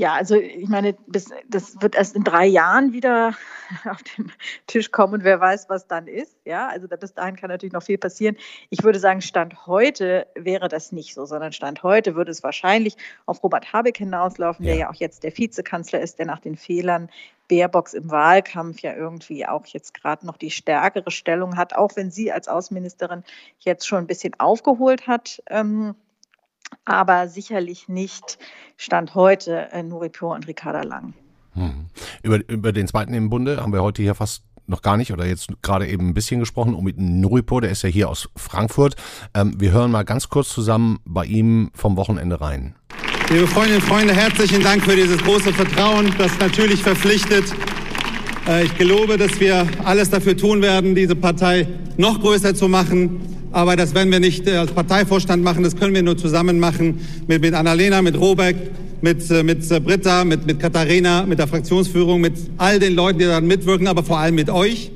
Ja, 0.00 0.14
also 0.14 0.34
ich 0.36 0.66
meine, 0.66 0.94
bis, 1.08 1.28
das 1.46 1.76
wird 1.82 1.94
erst 1.94 2.16
in 2.16 2.24
drei 2.24 2.46
Jahren 2.46 2.94
wieder 2.94 3.34
auf 3.84 4.02
den 4.02 4.32
Tisch 4.66 4.90
kommen 4.92 5.12
und 5.12 5.24
wer 5.24 5.40
weiß, 5.40 5.68
was 5.68 5.88
dann 5.88 6.06
ist. 6.06 6.38
Ja, 6.46 6.68
also 6.68 6.88
bis 6.88 7.12
dahin 7.12 7.36
kann 7.36 7.50
natürlich 7.50 7.74
noch 7.74 7.82
viel 7.82 7.98
passieren. 7.98 8.34
Ich 8.70 8.82
würde 8.82 8.98
sagen, 8.98 9.20
Stand 9.20 9.66
heute 9.66 10.26
wäre 10.34 10.68
das 10.68 10.90
nicht 10.90 11.12
so, 11.12 11.26
sondern 11.26 11.52
Stand 11.52 11.82
heute 11.82 12.14
würde 12.14 12.30
es 12.30 12.42
wahrscheinlich 12.42 12.96
auf 13.26 13.42
Robert 13.42 13.74
Habeck 13.74 13.98
hinauslaufen, 13.98 14.64
ja. 14.64 14.70
der 14.70 14.80
ja 14.80 14.90
auch 14.90 14.94
jetzt 14.94 15.22
der 15.22 15.36
Vizekanzler 15.36 16.00
ist, 16.00 16.18
der 16.18 16.24
nach 16.24 16.40
den 16.40 16.56
Fehlern 16.56 17.10
Baerbocks 17.48 17.92
im 17.92 18.10
Wahlkampf 18.10 18.80
ja 18.80 18.94
irgendwie 18.94 19.44
auch 19.44 19.66
jetzt 19.66 19.92
gerade 19.92 20.24
noch 20.24 20.38
die 20.38 20.50
stärkere 20.50 21.10
Stellung 21.10 21.58
hat, 21.58 21.76
auch 21.76 21.94
wenn 21.96 22.10
sie 22.10 22.32
als 22.32 22.48
Außenministerin 22.48 23.22
jetzt 23.58 23.86
schon 23.86 23.98
ein 23.98 24.06
bisschen 24.06 24.32
aufgeholt 24.38 25.06
hat. 25.06 25.42
Ähm, 25.50 25.94
aber 26.84 27.28
sicherlich 27.28 27.88
nicht 27.88 28.38
Stand 28.76 29.14
heute 29.14 29.70
äh, 29.72 29.82
Nuripur 29.82 30.34
und 30.34 30.46
Ricarda 30.46 30.82
Lang. 30.82 31.14
Hm. 31.54 31.86
Über, 32.22 32.48
über 32.48 32.72
den 32.72 32.86
zweiten 32.86 33.12
im 33.12 33.28
Bunde 33.28 33.60
haben 33.60 33.72
wir 33.72 33.82
heute 33.82 34.02
hier 34.02 34.14
fast 34.14 34.44
noch 34.66 34.82
gar 34.82 34.96
nicht 34.96 35.12
oder 35.12 35.26
jetzt 35.26 35.48
gerade 35.62 35.86
eben 35.86 36.08
ein 36.08 36.14
bisschen 36.14 36.40
gesprochen, 36.40 36.74
um 36.74 36.84
mit 36.84 36.96
Nuripur, 36.98 37.60
der 37.60 37.70
ist 37.70 37.82
ja 37.82 37.88
hier 37.88 38.08
aus 38.08 38.28
Frankfurt. 38.36 38.94
Ähm, 39.34 39.54
wir 39.58 39.72
hören 39.72 39.90
mal 39.90 40.04
ganz 40.04 40.28
kurz 40.28 40.48
zusammen 40.50 41.00
bei 41.04 41.24
ihm 41.24 41.70
vom 41.74 41.96
Wochenende 41.96 42.40
rein. 42.40 42.76
Liebe 43.28 43.46
Freundinnen 43.46 43.80
und 43.80 43.88
Freunde, 43.88 44.14
herzlichen 44.14 44.62
Dank 44.62 44.82
für 44.84 44.96
dieses 44.96 45.22
große 45.22 45.52
Vertrauen, 45.52 46.12
das 46.18 46.38
natürlich 46.38 46.82
verpflichtet. 46.82 47.44
Äh, 48.50 48.64
ich 48.64 48.76
gelobe, 48.76 49.16
dass 49.16 49.38
wir 49.38 49.64
alles 49.84 50.10
dafür 50.10 50.36
tun 50.36 50.60
werden, 50.60 50.96
diese 50.96 51.14
Partei 51.14 51.68
noch 51.96 52.20
größer 52.20 52.52
zu 52.52 52.68
machen, 52.68 53.20
aber 53.52 53.76
das 53.76 53.94
werden 53.94 54.10
wir 54.10 54.18
nicht 54.18 54.48
äh, 54.48 54.56
als 54.56 54.72
Parteivorstand 54.72 55.44
machen, 55.44 55.62
das 55.62 55.76
können 55.76 55.94
wir 55.94 56.02
nur 56.02 56.16
zusammen 56.16 56.58
machen 56.58 57.00
mit, 57.28 57.42
mit 57.42 57.54
Annalena, 57.54 58.02
mit 58.02 58.18
Robeck, 58.18 58.56
mit, 59.02 59.30
äh, 59.30 59.44
mit 59.44 59.68
Britta, 59.84 60.24
mit, 60.24 60.46
mit 60.46 60.58
Katharina, 60.58 61.26
mit 61.26 61.38
der 61.38 61.46
Fraktionsführung, 61.46 62.20
mit 62.20 62.34
all 62.58 62.80
den 62.80 62.96
Leuten, 62.96 63.20
die 63.20 63.26
daran 63.26 63.46
mitwirken, 63.46 63.86
aber 63.86 64.02
vor 64.02 64.18
allem 64.18 64.34
mit 64.34 64.50
euch. 64.50 64.90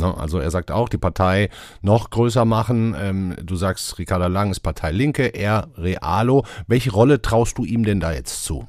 Also 0.00 0.38
er 0.38 0.50
sagt 0.50 0.70
auch, 0.70 0.88
die 0.88 0.98
Partei 0.98 1.50
noch 1.82 2.08
größer 2.08 2.46
machen. 2.46 2.96
Ähm, 2.98 3.34
du 3.42 3.56
sagst, 3.56 3.98
Ricarda 3.98 4.28
Lang 4.28 4.52
ist 4.52 4.60
Partei 4.60 4.92
Linke, 4.92 5.26
er 5.26 5.68
Realo. 5.76 6.46
Welche 6.66 6.92
Rolle 6.92 7.20
traust 7.20 7.58
du 7.58 7.64
ihm 7.64 7.84
denn 7.84 8.00
da 8.00 8.12
jetzt 8.12 8.44
zu? 8.44 8.66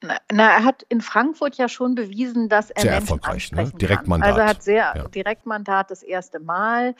Na, 0.00 0.20
er 0.30 0.64
hat 0.64 0.84
in 0.88 1.00
Frankfurt 1.00 1.56
ja 1.56 1.68
schon 1.68 1.96
bewiesen, 1.96 2.48
dass 2.48 2.70
er 2.70 2.82
sehr 2.82 2.90
Menschen 2.92 3.18
erfolgreich, 3.18 3.50
ne? 3.52 3.70
Direktmandat. 3.72 4.28
Also 4.28 4.40
er 4.40 4.46
hat 4.46 4.62
sehr 4.62 4.92
Ja. 4.96 5.08
Direktmandat 5.08 5.90
das 5.90 6.02
erste 6.02 6.38
Mal. 6.38 6.94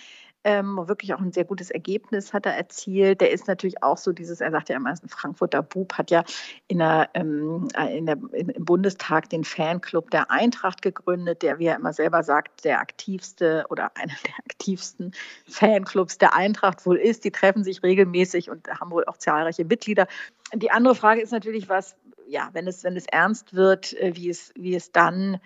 Ähm, 0.44 0.76
wirklich 0.86 1.12
auch 1.14 1.20
ein 1.20 1.32
sehr 1.32 1.44
gutes 1.44 1.70
Ergebnis 1.70 2.32
hat 2.32 2.46
er 2.46 2.56
erzielt. 2.56 3.20
Der 3.20 3.32
ist 3.32 3.48
natürlich 3.48 3.82
auch 3.82 3.98
so 3.98 4.12
dieses, 4.12 4.40
er 4.40 4.50
sagt 4.52 4.68
ja 4.68 4.76
immer, 4.76 4.90
er 4.90 4.96
ein 5.02 5.08
Frankfurter 5.08 5.62
Bub, 5.62 5.92
hat 5.94 6.10
ja 6.10 6.24
in 6.68 6.78
der, 6.78 7.10
ähm, 7.14 7.68
in 7.90 8.06
der, 8.06 8.16
im 8.32 8.64
Bundestag 8.64 9.28
den 9.30 9.44
Fanclub 9.44 10.10
der 10.10 10.30
Eintracht 10.30 10.80
gegründet, 10.80 11.42
der, 11.42 11.58
wie 11.58 11.66
er 11.66 11.76
immer 11.76 11.92
selber 11.92 12.22
sagt, 12.22 12.64
der 12.64 12.80
aktivste 12.80 13.66
oder 13.68 13.90
einer 13.96 14.14
der 14.24 14.34
aktivsten 14.38 15.12
Fanclubs 15.46 16.18
der 16.18 16.34
Eintracht 16.34 16.86
wohl 16.86 16.96
ist. 16.96 17.24
Die 17.24 17.32
treffen 17.32 17.62
sich 17.62 17.82
regelmäßig 17.82 18.48
und 18.48 18.68
haben 18.68 18.90
wohl 18.90 19.04
auch 19.06 19.18
zahlreiche 19.18 19.64
Mitglieder. 19.64 20.06
Die 20.54 20.70
andere 20.70 20.94
Frage 20.94 21.20
ist 21.20 21.32
natürlich, 21.32 21.68
was, 21.68 21.96
ja, 22.28 22.50
wenn 22.52 22.66
es, 22.66 22.84
wenn 22.84 22.96
es 22.96 23.06
ernst 23.06 23.54
wird, 23.54 23.94
äh, 23.94 24.14
wie 24.14 24.28
es, 24.28 24.52
wie 24.54 24.74
es 24.74 24.92
dann 24.92 25.40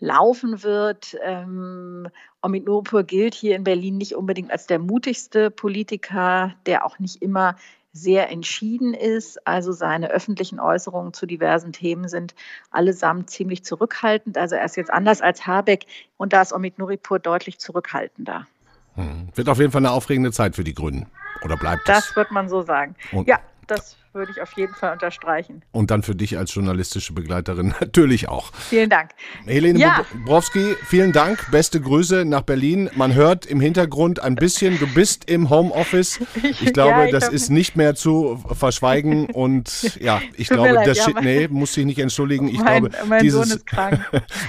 laufen 0.00 0.62
wird. 0.62 1.16
Ähm, 1.22 2.08
Omid 2.40 2.66
Nurpur 2.66 3.02
gilt 3.02 3.34
hier 3.34 3.56
in 3.56 3.64
Berlin 3.64 3.98
nicht 3.98 4.14
unbedingt 4.14 4.52
als 4.52 4.66
der 4.66 4.78
mutigste 4.78 5.50
Politiker, 5.50 6.54
der 6.66 6.86
auch 6.86 6.98
nicht 6.98 7.20
immer 7.20 7.56
sehr 7.92 8.30
entschieden 8.30 8.94
ist. 8.94 9.44
Also 9.46 9.72
seine 9.72 10.10
öffentlichen 10.10 10.60
Äußerungen 10.60 11.12
zu 11.12 11.26
diversen 11.26 11.72
Themen 11.72 12.08
sind 12.08 12.34
allesamt 12.70 13.30
ziemlich 13.30 13.64
zurückhaltend. 13.64 14.38
Also 14.38 14.54
er 14.54 14.64
ist 14.64 14.76
jetzt 14.76 14.92
anders 14.92 15.20
als 15.20 15.46
Habeck 15.46 15.86
und 16.16 16.32
da 16.32 16.42
ist 16.42 16.52
Omid 16.52 16.78
Nuripur 16.78 17.18
deutlich 17.18 17.58
zurückhaltender. 17.58 18.46
Hm. 18.94 19.28
Wird 19.34 19.48
auf 19.48 19.58
jeden 19.58 19.72
Fall 19.72 19.80
eine 19.80 19.90
aufregende 19.90 20.30
Zeit 20.30 20.54
für 20.54 20.64
die 20.64 20.74
Grünen. 20.74 21.06
Oder 21.42 21.56
bleibt 21.56 21.88
es? 21.88 21.94
Das 21.94 22.16
wird 22.16 22.30
man 22.30 22.48
so 22.48 22.62
sagen. 22.62 22.94
Und- 23.10 23.26
ja, 23.26 23.40
das 23.68 23.96
würde 24.14 24.32
ich 24.32 24.40
auf 24.40 24.52
jeden 24.54 24.74
Fall 24.74 24.92
unterstreichen. 24.94 25.62
Und 25.70 25.90
dann 25.90 26.02
für 26.02 26.14
dich 26.16 26.38
als 26.38 26.52
journalistische 26.54 27.12
Begleiterin 27.12 27.68
natürlich 27.80 28.28
auch. 28.28 28.52
Vielen 28.54 28.88
Dank. 28.90 29.10
Helene 29.46 29.78
Ja. 29.78 30.04
Bobrowski, 30.12 30.74
vielen 30.86 31.12
Dank. 31.12 31.50
Beste 31.52 31.80
Grüße 31.80 32.24
nach 32.24 32.40
Berlin. 32.42 32.90
Man 32.96 33.14
hört 33.14 33.44
im 33.46 33.60
Hintergrund 33.60 34.20
ein 34.20 34.34
bisschen, 34.34 34.78
du 34.80 34.86
bist 34.92 35.30
im 35.30 35.50
Homeoffice. 35.50 36.20
Ich 36.60 36.72
glaube, 36.72 36.90
Ja, 36.90 37.04
ich 37.04 37.12
das 37.12 37.26
hab- 37.26 37.32
ist 37.32 37.50
nicht 37.50 37.76
mehr 37.76 37.94
zu 37.94 38.42
verschweigen. 38.52 39.26
Und 39.30 39.96
ja, 40.00 40.20
ich 40.36 40.48
glaube, 40.48 40.70
leid, 40.72 40.86
das 40.88 40.98
ja, 41.06 41.20
nee, 41.20 41.46
muss 41.48 41.72
dich 41.74 41.84
nicht 41.84 41.98
entschuldigen. 41.98 42.48
Ich 42.48 42.58
Mein- 42.60 42.84
glaube, 42.86 43.06
mein 43.06 43.22
dieses, 43.22 43.48
Sohn 43.48 43.56
ist 43.58 43.66
krank. 43.66 44.00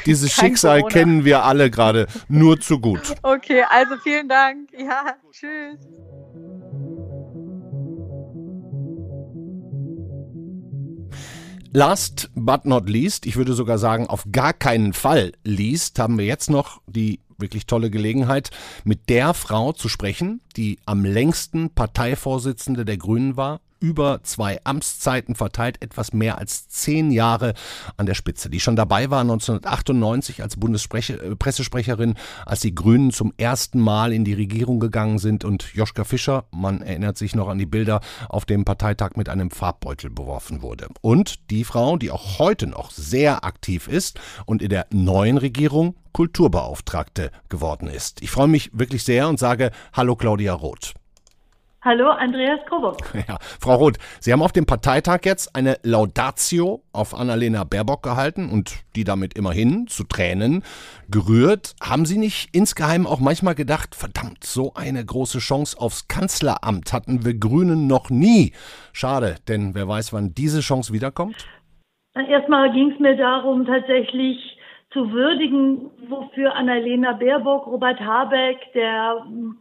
dieses 0.05 0.31
Schicksal 0.31 0.79
Corona. 0.79 0.93
kennen 0.93 1.25
wir 1.25 1.43
alle 1.43 1.69
gerade 1.69 2.07
nur 2.29 2.59
zu 2.59 2.79
gut. 2.79 3.13
Okay, 3.21 3.63
also 3.69 3.95
vielen 4.01 4.29
Dank. 4.29 4.69
Ja, 4.77 5.15
tschüss. 5.31 5.77
Last 11.71 12.31
but 12.33 12.65
not 12.65 12.89
least, 12.89 13.27
ich 13.27 13.35
würde 13.35 13.53
sogar 13.53 13.77
sagen, 13.77 14.07
auf 14.07 14.25
gar 14.31 14.53
keinen 14.53 14.93
Fall 14.93 15.33
least, 15.43 15.99
haben 15.99 16.17
wir 16.17 16.25
jetzt 16.25 16.49
noch 16.49 16.81
die 16.87 17.19
wirklich 17.37 17.67
tolle 17.67 17.91
Gelegenheit, 17.91 18.49
mit 18.83 19.07
der 19.07 19.35
Frau 19.35 19.71
zu 19.71 19.87
sprechen, 19.87 20.41
die 20.57 20.79
am 20.85 21.05
längsten 21.05 21.69
Parteivorsitzende 21.69 22.85
der 22.85 22.97
Grünen 22.97 23.37
war, 23.37 23.61
über 23.79 24.21
zwei 24.23 24.59
Amtszeiten 24.63 25.35
verteilt, 25.35 25.81
etwas 25.81 26.13
mehr 26.13 26.37
als 26.37 26.67
zehn 26.67 27.11
Jahre 27.11 27.53
an 27.97 28.05
der 28.05 28.13
Spitze, 28.13 28.49
die 28.49 28.59
schon 28.59 28.75
dabei 28.75 29.09
war 29.09 29.21
1998 29.21 30.41
als 30.41 30.57
Bundespressesprecherin, 30.57 32.15
als 32.45 32.61
die 32.61 32.75
Grünen 32.75 33.11
zum 33.11 33.33
ersten 33.37 33.79
Mal 33.79 34.13
in 34.13 34.25
die 34.25 34.33
Regierung 34.33 34.79
gegangen 34.79 35.19
sind 35.19 35.45
und 35.45 35.73
Joschka 35.73 36.03
Fischer, 36.03 36.45
man 36.51 36.81
erinnert 36.81 37.17
sich 37.17 37.35
noch 37.35 37.47
an 37.47 37.57
die 37.57 37.65
Bilder, 37.65 38.01
auf 38.27 38.45
dem 38.45 38.65
Parteitag 38.65 39.11
mit 39.15 39.29
einem 39.29 39.51
Farbbeutel 39.51 40.09
beworfen 40.09 40.61
wurde. 40.61 40.87
Und 41.01 41.49
die 41.49 41.63
Frau, 41.63 41.97
die 41.97 42.11
auch 42.11 42.39
heute 42.39 42.67
noch 42.67 42.91
sehr 42.91 43.43
aktiv 43.43 43.87
ist 43.87 44.19
und 44.45 44.61
in 44.61 44.69
der 44.69 44.87
neuen 44.91 45.37
Regierung 45.37 45.95
Kulturbeauftragte 46.13 47.31
geworden 47.49 47.87
ist. 47.87 48.21
Ich 48.21 48.31
freue 48.31 48.47
mich 48.47 48.71
wirklich 48.73 49.03
sehr 49.03 49.29
und 49.29 49.39
sage 49.39 49.71
Hallo 49.93 50.15
Claudia 50.15 50.53
Roth. 50.53 50.93
Hallo, 51.81 52.09
Andreas 52.09 52.59
Krobock. 52.65 52.97
Ja, 53.27 53.37
Frau 53.39 53.75
Roth, 53.75 53.97
Sie 54.19 54.33
haben 54.33 54.41
auf 54.41 54.51
dem 54.51 54.65
Parteitag 54.65 55.19
jetzt 55.23 55.55
eine 55.55 55.77
Laudatio 55.83 56.83
auf 56.91 57.17
Annalena 57.17 57.63
Baerbock 57.63 58.03
gehalten 58.03 58.49
und 58.49 58.83
die 58.97 59.05
damit 59.05 59.37
immerhin 59.37 59.87
zu 59.87 60.03
Tränen 60.03 60.63
gerührt. 61.09 61.75
Haben 61.81 62.05
Sie 62.05 62.17
nicht 62.17 62.53
insgeheim 62.53 63.07
auch 63.07 63.21
manchmal 63.21 63.55
gedacht, 63.55 63.95
verdammt, 63.95 64.43
so 64.43 64.73
eine 64.73 65.05
große 65.05 65.39
Chance 65.39 65.79
aufs 65.79 66.09
Kanzleramt 66.09 66.91
hatten 66.91 67.23
wir 67.23 67.37
Grünen 67.37 67.87
noch 67.87 68.09
nie? 68.09 68.51
Schade, 68.91 69.35
denn 69.47 69.73
wer 69.73 69.87
weiß, 69.87 70.11
wann 70.11 70.33
diese 70.33 70.59
Chance 70.59 70.91
wiederkommt? 70.91 71.47
Erstmal 72.13 72.73
ging 72.73 72.91
es 72.91 72.99
mir 72.99 73.15
darum, 73.15 73.65
tatsächlich 73.65 74.37
zu 74.91 75.11
würdigen, 75.11 75.91
wofür 76.09 76.55
Annalena 76.55 77.13
Baerbock, 77.13 77.67
Robert 77.67 77.99
Habeck, 77.99 78.57
der 78.73 79.23
mm, 79.29 79.55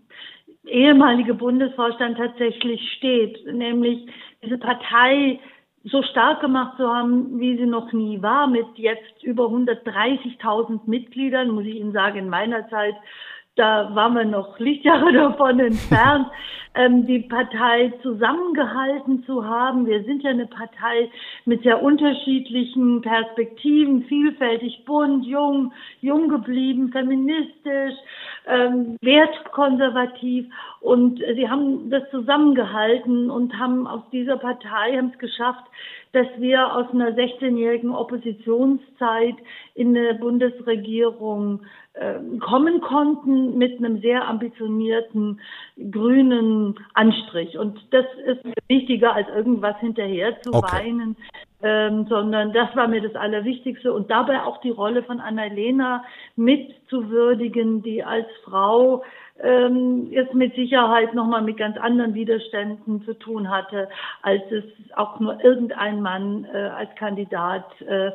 ehemalige 0.68 1.34
Bundesvorstand 1.34 2.18
tatsächlich 2.18 2.80
steht, 2.96 3.44
nämlich 3.52 4.06
diese 4.42 4.58
Partei 4.58 5.40
so 5.84 6.02
stark 6.02 6.40
gemacht 6.40 6.76
zu 6.76 6.88
haben, 6.88 7.40
wie 7.40 7.56
sie 7.56 7.66
noch 7.66 7.92
nie 7.92 8.20
war, 8.22 8.46
mit 8.46 8.66
jetzt 8.76 9.22
über 9.22 9.44
130.000 9.44 10.80
Mitgliedern, 10.86 11.50
muss 11.50 11.64
ich 11.64 11.76
Ihnen 11.76 11.92
sagen, 11.92 12.18
in 12.18 12.28
meiner 12.28 12.68
Zeit, 12.68 12.94
da 13.56 13.94
waren 13.94 14.14
wir 14.14 14.24
noch 14.24 14.58
Lichtjahre 14.58 15.12
davon 15.12 15.60
entfernt, 15.60 16.26
ähm, 16.74 17.06
die 17.06 17.20
Partei 17.20 17.92
zusammengehalten 18.02 19.24
zu 19.24 19.44
haben. 19.44 19.86
Wir 19.86 20.04
sind 20.04 20.22
ja 20.22 20.30
eine 20.30 20.46
Partei 20.46 21.10
mit 21.44 21.62
sehr 21.62 21.82
unterschiedlichen 21.82 23.00
Perspektiven, 23.00 24.04
vielfältig, 24.04 24.84
bunt, 24.84 25.26
jung, 25.26 25.72
jung 26.00 26.28
geblieben, 26.28 26.90
feministisch, 26.92 27.94
ähm, 28.46 28.96
wertkonservativ. 29.00 30.46
Und 30.80 31.18
sie 31.18 31.48
haben 31.48 31.90
das 31.90 32.08
zusammengehalten 32.10 33.30
und 33.30 33.58
haben 33.58 33.86
aus 33.86 34.02
dieser 34.12 34.36
Partei 34.36 34.96
haben 34.96 35.10
es 35.12 35.18
geschafft, 35.18 35.64
dass 36.12 36.26
wir 36.38 36.74
aus 36.74 36.86
einer 36.92 37.10
16-jährigen 37.10 37.90
Oppositionszeit 37.90 39.34
in 39.74 39.96
eine 39.96 40.14
Bundesregierung 40.14 41.60
äh, 41.94 42.14
kommen 42.40 42.80
konnten 42.80 43.58
mit 43.58 43.78
einem 43.78 44.00
sehr 44.00 44.26
ambitionierten 44.26 45.40
grünen 45.90 46.67
Anstrich. 46.94 47.58
Und 47.58 47.80
das 47.90 48.06
ist 48.26 48.44
wichtiger, 48.68 49.14
als 49.14 49.28
irgendwas 49.28 49.78
hinterher 49.80 50.40
zu 50.42 50.52
Okay. 50.52 50.72
weinen, 50.72 51.16
ähm, 51.62 52.06
sondern 52.08 52.52
das 52.52 52.74
war 52.76 52.88
mir 52.88 53.00
das 53.00 53.14
Allerwichtigste. 53.14 53.92
Und 53.92 54.10
dabei 54.10 54.42
auch 54.42 54.60
die 54.60 54.70
Rolle 54.70 55.02
von 55.02 55.20
Annalena 55.20 56.04
mitzuwürdigen, 56.36 57.82
die 57.82 58.02
als 58.04 58.26
Frau 58.44 59.02
ähm, 59.40 60.08
jetzt 60.10 60.34
mit 60.34 60.54
Sicherheit 60.54 61.14
nochmal 61.14 61.42
mit 61.42 61.56
ganz 61.56 61.76
anderen 61.76 62.14
Widerständen 62.14 63.02
zu 63.02 63.14
tun 63.14 63.50
hatte, 63.50 63.88
als 64.22 64.42
es 64.50 64.64
auch 64.96 65.20
nur 65.20 65.42
irgendein 65.42 66.02
Mann 66.02 66.44
äh, 66.52 66.56
als 66.56 66.94
Kandidat 66.96 67.64
äh, 67.82 68.10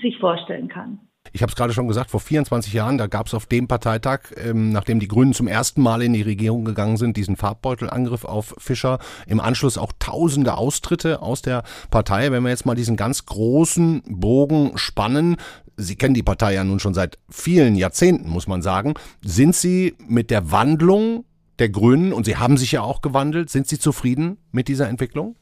sich 0.00 0.18
vorstellen 0.18 0.68
kann. 0.68 0.98
Ich 1.32 1.42
habe 1.42 1.50
es 1.50 1.56
gerade 1.56 1.72
schon 1.72 1.88
gesagt, 1.88 2.10
vor 2.10 2.20
24 2.20 2.72
Jahren, 2.72 2.98
da 2.98 3.06
gab 3.06 3.26
es 3.26 3.34
auf 3.34 3.46
dem 3.46 3.68
Parteitag, 3.68 4.20
ähm, 4.36 4.72
nachdem 4.72 5.00
die 5.00 5.08
Grünen 5.08 5.32
zum 5.32 5.46
ersten 5.46 5.82
Mal 5.82 6.02
in 6.02 6.12
die 6.12 6.22
Regierung 6.22 6.64
gegangen 6.64 6.96
sind, 6.96 7.16
diesen 7.16 7.36
Farbbeutelangriff 7.36 8.24
auf 8.24 8.54
Fischer. 8.58 8.98
Im 9.26 9.40
Anschluss 9.40 9.78
auch 9.78 9.92
tausende 9.98 10.54
Austritte 10.56 11.22
aus 11.22 11.42
der 11.42 11.62
Partei. 11.90 12.32
Wenn 12.32 12.42
wir 12.42 12.50
jetzt 12.50 12.66
mal 12.66 12.74
diesen 12.74 12.96
ganz 12.96 13.26
großen 13.26 14.02
Bogen 14.06 14.72
spannen, 14.76 15.36
Sie 15.76 15.96
kennen 15.96 16.12
die 16.12 16.22
Partei 16.22 16.54
ja 16.54 16.62
nun 16.62 16.78
schon 16.78 16.92
seit 16.92 17.18
vielen 17.30 17.74
Jahrzehnten, 17.74 18.28
muss 18.28 18.46
man 18.46 18.60
sagen. 18.60 18.94
Sind 19.24 19.54
Sie 19.56 19.94
mit 20.06 20.30
der 20.30 20.50
Wandlung 20.50 21.24
der 21.58 21.70
Grünen, 21.70 22.12
und 22.12 22.24
Sie 22.24 22.36
haben 22.36 22.56
sich 22.58 22.72
ja 22.72 22.82
auch 22.82 23.00
gewandelt, 23.00 23.50
sind 23.50 23.66
Sie 23.66 23.78
zufrieden 23.78 24.38
mit 24.52 24.68
dieser 24.68 24.88
Entwicklung? 24.88 25.36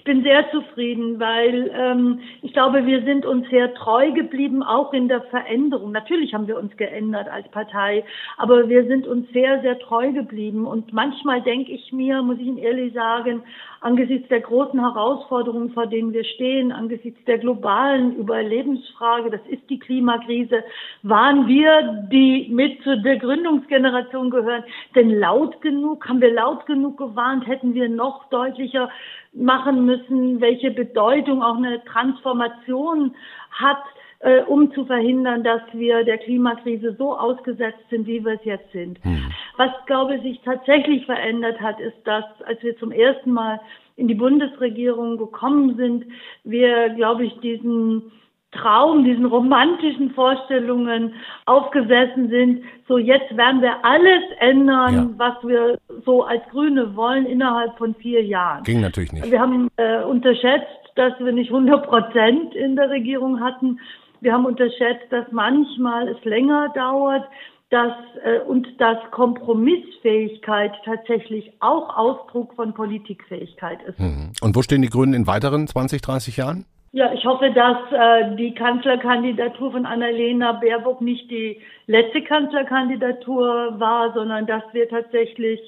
Ich 0.00 0.04
bin 0.04 0.22
sehr 0.22 0.50
zufrieden, 0.50 1.20
weil 1.20 1.70
ähm, 1.74 2.20
ich 2.40 2.54
glaube, 2.54 2.86
wir 2.86 3.02
sind 3.02 3.26
uns 3.26 3.46
sehr 3.50 3.74
treu 3.74 4.12
geblieben, 4.12 4.62
auch 4.62 4.94
in 4.94 5.08
der 5.08 5.20
Veränderung. 5.24 5.92
Natürlich 5.92 6.32
haben 6.32 6.48
wir 6.48 6.56
uns 6.56 6.74
geändert 6.78 7.28
als 7.28 7.46
Partei, 7.48 8.02
aber 8.38 8.70
wir 8.70 8.86
sind 8.86 9.06
uns 9.06 9.30
sehr, 9.34 9.60
sehr 9.60 9.78
treu 9.78 10.10
geblieben. 10.12 10.64
Und 10.66 10.94
manchmal 10.94 11.42
denke 11.42 11.72
ich 11.72 11.92
mir, 11.92 12.22
muss 12.22 12.38
ich 12.38 12.46
Ihnen 12.46 12.56
ehrlich 12.56 12.94
sagen, 12.94 13.42
angesichts 13.80 14.28
der 14.28 14.40
großen 14.40 14.78
Herausforderungen, 14.78 15.72
vor 15.72 15.86
denen 15.86 16.12
wir 16.12 16.24
stehen, 16.24 16.70
angesichts 16.70 17.24
der 17.24 17.38
globalen 17.38 18.16
Überlebensfrage, 18.16 19.30
das 19.30 19.40
ist 19.48 19.68
die 19.70 19.78
Klimakrise, 19.78 20.62
waren 21.02 21.46
wir, 21.48 22.06
die 22.12 22.48
mit 22.50 22.82
zu 22.82 23.00
der 23.00 23.16
Gründungsgeneration 23.16 24.30
gehören, 24.30 24.64
denn 24.94 25.10
laut 25.10 25.60
genug, 25.62 26.06
haben 26.08 26.20
wir 26.20 26.32
laut 26.32 26.66
genug 26.66 26.98
gewarnt, 26.98 27.46
hätten 27.46 27.74
wir 27.74 27.88
noch 27.88 28.28
deutlicher 28.28 28.90
machen 29.32 29.86
müssen, 29.86 30.40
welche 30.40 30.70
Bedeutung 30.70 31.42
auch 31.42 31.56
eine 31.56 31.82
Transformation 31.84 33.14
hat, 33.50 33.82
äh, 34.20 34.42
um 34.42 34.72
zu 34.72 34.84
verhindern, 34.84 35.42
dass 35.42 35.62
wir 35.72 36.04
der 36.04 36.18
Klimakrise 36.18 36.94
so 36.98 37.16
ausgesetzt 37.16 37.84
sind, 37.90 38.06
wie 38.06 38.24
wir 38.24 38.34
es 38.34 38.44
jetzt 38.44 38.70
sind. 38.72 39.04
Mhm. 39.04 39.32
Was, 39.56 39.70
glaube 39.86 40.16
ich, 40.16 40.22
sich 40.22 40.40
tatsächlich 40.42 41.06
verändert 41.06 41.60
hat, 41.60 41.80
ist, 41.80 41.96
dass 42.04 42.24
als 42.44 42.62
wir 42.62 42.76
zum 42.78 42.92
ersten 42.92 43.32
Mal 43.32 43.60
in 43.96 44.08
die 44.08 44.14
Bundesregierung 44.14 45.18
gekommen 45.18 45.76
sind, 45.76 46.04
wir, 46.44 46.90
glaube 46.90 47.24
ich, 47.24 47.38
diesen 47.40 48.12
Traum, 48.52 49.04
diesen 49.04 49.26
romantischen 49.26 50.10
Vorstellungen 50.10 51.14
aufgesessen 51.46 52.28
sind. 52.30 52.64
So 52.88 52.98
jetzt 52.98 53.36
werden 53.36 53.62
wir 53.62 53.84
alles 53.84 54.24
ändern, 54.40 54.94
ja. 54.94 55.08
was 55.16 55.34
wir 55.44 55.78
so 56.04 56.24
als 56.24 56.42
Grüne 56.50 56.96
wollen 56.96 57.26
innerhalb 57.26 57.78
von 57.78 57.94
vier 57.94 58.24
Jahren. 58.24 58.64
Ging 58.64 58.80
natürlich 58.80 59.12
nicht. 59.12 59.30
Wir 59.30 59.40
haben 59.40 59.68
äh, 59.76 60.02
unterschätzt, 60.02 60.66
dass 60.96 61.12
wir 61.20 61.32
nicht 61.32 61.50
100 61.50 61.86
Prozent 61.86 62.54
in 62.56 62.74
der 62.74 62.90
Regierung 62.90 63.40
hatten. 63.40 63.78
Wir 64.20 64.32
haben 64.32 64.44
unterschätzt, 64.44 65.06
dass 65.10 65.26
manchmal 65.32 66.08
es 66.08 66.22
länger 66.24 66.68
dauert, 66.74 67.26
dass 67.70 67.92
äh, 68.24 68.40
und 68.46 68.68
dass 68.80 68.98
Kompromissfähigkeit 69.12 70.72
tatsächlich 70.84 71.52
auch 71.60 71.96
Ausdruck 71.96 72.54
von 72.54 72.74
Politikfähigkeit 72.74 73.82
ist. 73.84 73.98
Mhm. 73.98 74.32
Und 74.40 74.56
wo 74.56 74.62
stehen 74.62 74.82
die 74.82 74.88
Grünen 74.88 75.14
in 75.14 75.26
weiteren 75.26 75.66
20, 75.66 76.02
30 76.02 76.36
Jahren? 76.36 76.66
Ja, 76.92 77.12
ich 77.12 77.24
hoffe, 77.24 77.52
dass 77.52 77.76
äh, 77.92 78.34
die 78.34 78.52
Kanzlerkandidatur 78.52 79.70
von 79.70 79.86
Annalena 79.86 80.52
Baerbock 80.54 81.00
nicht 81.00 81.30
die 81.30 81.60
letzte 81.86 82.22
Kanzlerkandidatur 82.22 83.78
war, 83.78 84.12
sondern 84.12 84.46
dass 84.46 84.64
wir 84.72 84.88
tatsächlich 84.88 85.60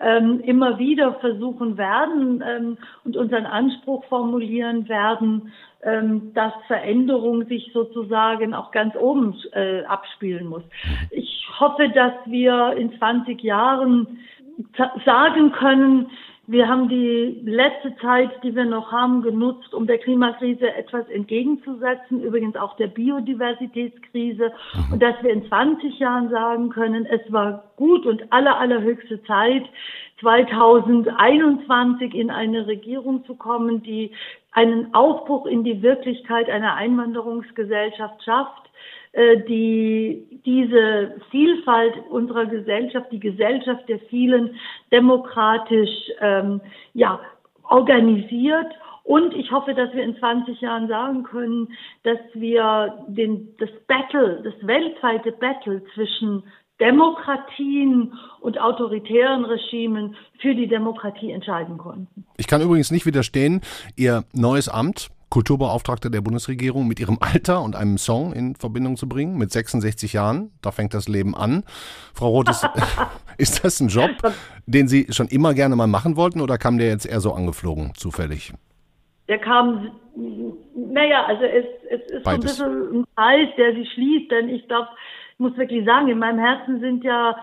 ähm, 0.00 0.40
immer 0.40 0.78
wieder 0.78 1.14
versuchen 1.20 1.76
werden 1.76 2.42
ähm, 2.46 2.78
und 3.04 3.18
unseren 3.18 3.44
Anspruch 3.44 4.04
formulieren 4.06 4.88
werden, 4.88 5.52
dass 5.82 6.52
Veränderung 6.68 7.46
sich 7.46 7.70
sozusagen 7.72 8.54
auch 8.54 8.70
ganz 8.70 8.94
oben 8.94 9.34
äh, 9.52 9.82
abspielen 9.84 10.46
muss. 10.46 10.62
Ich 11.10 11.48
hoffe, 11.58 11.88
dass 11.88 12.12
wir 12.26 12.76
in 12.76 12.96
20 12.98 13.42
Jahren 13.42 14.20
sagen 15.04 15.50
können, 15.52 16.10
wir 16.48 16.68
haben 16.68 16.88
die 16.88 17.40
letzte 17.44 17.96
Zeit, 17.96 18.30
die 18.42 18.54
wir 18.54 18.64
noch 18.64 18.90
haben, 18.90 19.22
genutzt, 19.22 19.72
um 19.72 19.86
der 19.86 19.98
Klimakrise 19.98 20.74
etwas 20.74 21.08
entgegenzusetzen, 21.08 22.20
übrigens 22.20 22.56
auch 22.56 22.76
der 22.76 22.88
Biodiversitätskrise. 22.88 24.52
Und 24.90 25.00
dass 25.00 25.14
wir 25.22 25.32
in 25.32 25.46
20 25.46 26.00
Jahren 26.00 26.30
sagen 26.30 26.70
können, 26.70 27.06
es 27.06 27.20
war 27.32 27.72
gut 27.76 28.06
und 28.06 28.32
aller, 28.32 28.58
allerhöchste 28.58 29.22
Zeit, 29.22 29.64
2021 30.20 32.12
in 32.12 32.30
eine 32.30 32.66
Regierung 32.66 33.24
zu 33.24 33.36
kommen, 33.36 33.82
die 33.82 34.10
einen 34.52 34.94
Aufbruch 34.94 35.46
in 35.46 35.64
die 35.64 35.82
Wirklichkeit 35.82 36.48
einer 36.48 36.74
Einwanderungsgesellschaft 36.74 38.22
schafft, 38.22 38.70
äh, 39.12 39.38
die 39.44 40.40
diese 40.44 41.20
Vielfalt 41.30 41.94
unserer 42.10 42.46
Gesellschaft, 42.46 43.10
die 43.12 43.20
Gesellschaft 43.20 43.88
der 43.88 43.98
vielen 43.98 44.56
demokratisch 44.90 45.90
ähm, 46.20 46.60
ja, 46.94 47.20
organisiert. 47.64 48.72
Und 49.04 49.34
ich 49.34 49.50
hoffe, 49.50 49.74
dass 49.74 49.92
wir 49.94 50.02
in 50.02 50.16
20 50.16 50.60
Jahren 50.60 50.86
sagen 50.86 51.24
können, 51.24 51.68
dass 52.04 52.18
wir 52.34 53.04
den, 53.08 53.54
das 53.58 53.70
Battle, 53.86 54.42
das 54.44 54.54
weltweite 54.66 55.32
Battle 55.32 55.82
zwischen 55.94 56.44
Demokratien 56.82 58.12
und 58.40 58.60
autoritären 58.60 59.44
Regimen 59.44 60.16
für 60.40 60.54
die 60.54 60.66
Demokratie 60.66 61.30
entscheiden 61.30 61.78
konnten. 61.78 62.26
Ich 62.36 62.48
kann 62.48 62.60
übrigens 62.60 62.90
nicht 62.90 63.06
widerstehen, 63.06 63.60
Ihr 63.94 64.24
neues 64.32 64.68
Amt 64.68 65.10
Kulturbeauftragte 65.32 66.10
der 66.10 66.20
Bundesregierung 66.20 66.86
mit 66.86 67.00
ihrem 67.00 67.16
Alter 67.20 67.62
und 67.62 67.74
einem 67.74 67.96
Song 67.96 68.34
in 68.34 68.54
Verbindung 68.54 68.98
zu 68.98 69.08
bringen, 69.08 69.38
mit 69.38 69.50
66 69.50 70.12
Jahren. 70.12 70.50
Da 70.60 70.72
fängt 70.72 70.92
das 70.92 71.08
Leben 71.08 71.34
an. 71.34 71.62
Frau 72.12 72.28
Roth, 72.28 72.48
ist, 72.50 72.68
ist 73.38 73.64
das 73.64 73.80
ein 73.80 73.88
Job, 73.88 74.10
den 74.66 74.88
Sie 74.88 75.06
schon 75.08 75.28
immer 75.28 75.54
gerne 75.54 75.74
mal 75.74 75.86
machen 75.86 76.16
wollten 76.16 76.42
oder 76.42 76.58
kam 76.58 76.76
der 76.76 76.88
jetzt 76.88 77.06
eher 77.06 77.20
so 77.20 77.32
angeflogen, 77.32 77.92
zufällig? 77.94 78.52
Der 79.28 79.38
kam, 79.38 79.92
naja, 80.74 81.24
also 81.24 81.44
es, 81.44 81.64
es 81.88 82.10
ist 82.10 82.24
Beides. 82.24 82.58
so 82.58 82.64
ein 82.64 82.70
bisschen 82.70 83.00
ein 83.00 83.04
Kreis, 83.16 83.48
der 83.56 83.72
sich 83.72 83.90
schließt, 83.94 84.30
denn 84.30 84.50
ich 84.50 84.68
glaube, 84.68 84.88
muss 85.42 85.56
wirklich 85.56 85.84
sagen, 85.84 86.08
in 86.08 86.18
meinem 86.18 86.38
Herzen 86.38 86.80
sind 86.80 87.04
ja 87.04 87.36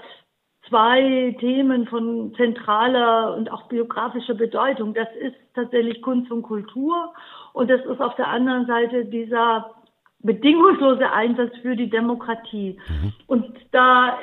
zwei 0.67 1.35
Themen 1.39 1.87
von 1.87 2.33
zentraler 2.35 3.35
und 3.35 3.51
auch 3.51 3.67
biografischer 3.67 4.35
Bedeutung. 4.35 4.93
Das 4.93 5.07
ist 5.19 5.35
tatsächlich 5.53 6.01
Kunst 6.01 6.31
und 6.31 6.43
Kultur 6.43 7.13
und 7.53 7.69
das 7.69 7.81
ist 7.85 8.01
auf 8.01 8.15
der 8.15 8.27
anderen 8.27 8.65
Seite 8.65 9.05
dieser 9.05 9.75
bedingungslose 10.19 11.11
Einsatz 11.11 11.55
für 11.61 11.75
die 11.75 11.89
Demokratie. 11.89 12.79
Mhm. 12.87 13.13
Und 13.27 13.57
da 13.71 14.17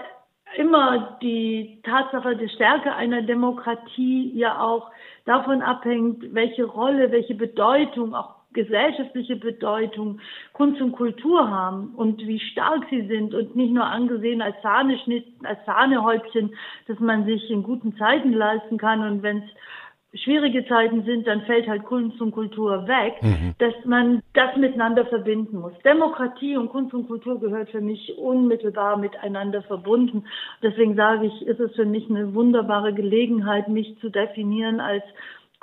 immer 0.57 1.19
die 1.23 1.81
Tatsache 1.83 2.37
der 2.37 2.49
Stärke 2.49 2.95
einer 2.95 3.23
Demokratie 3.23 4.33
ja 4.35 4.61
auch 4.61 4.91
davon 5.25 5.63
abhängt, 5.63 6.35
welche 6.35 6.65
Rolle, 6.65 7.11
welche 7.11 7.35
Bedeutung, 7.35 8.15
auch 8.15 8.36
gesellschaftliche 8.57 9.37
Bedeutung 9.37 10.19
Kunst 10.53 10.81
und 10.81 10.93
Kultur 10.93 11.49
haben 11.49 11.95
und 11.95 12.27
wie 12.27 12.41
stark 12.41 12.87
sie 12.91 13.07
sind 13.07 13.35
und 13.35 13.55
nicht 13.55 13.73
nur 13.73 13.85
angesehen 13.85 14.43
als 14.43 14.57
Sahneschnitt, 14.63 15.27
als 15.45 15.65
Sahnehäubchen, 15.65 16.55
dass 16.89 16.99
man 16.99 17.25
sich 17.27 17.49
in 17.51 17.63
guten 17.63 17.97
Zeiten 17.97 18.33
leisten 18.33 18.79
kann 18.79 19.03
und 19.03 19.23
wenn 19.23 19.39
es 19.39 19.51
schwierige 20.23 20.67
Zeiten 20.67 21.05
sind, 21.05 21.27
dann 21.27 21.43
fällt 21.43 21.69
halt 21.69 21.85
Kunst 21.85 22.21
und 22.21 22.33
Kultur 22.33 22.87
weg, 22.89 23.15
mhm. 23.23 23.55
dass 23.59 23.75
man 23.85 24.23
das 24.33 24.57
miteinander 24.57 25.05
verbinden 25.07 25.59
muss. 25.59 25.73
Demokratie 25.85 26.57
und 26.57 26.71
Kunst 26.71 26.95
und 26.95 27.07
Kultur 27.07 27.39
gehört 27.39 27.71
für 27.71 27.81
mich 27.81 28.17
unmittelbar 28.17 28.97
miteinander 28.97 29.63
verbunden. 29.63 30.25
Deswegen 30.63 30.97
sage 30.97 31.27
ich, 31.27 31.47
ist 31.47 31.61
es 31.61 31.75
für 31.75 31.85
mich 31.85 32.09
eine 32.09 32.35
wunderbare 32.35 32.95
Gelegenheit, 32.95 33.69
mich 33.69 33.99
zu 34.01 34.09
definieren 34.09 34.81
als 34.81 35.05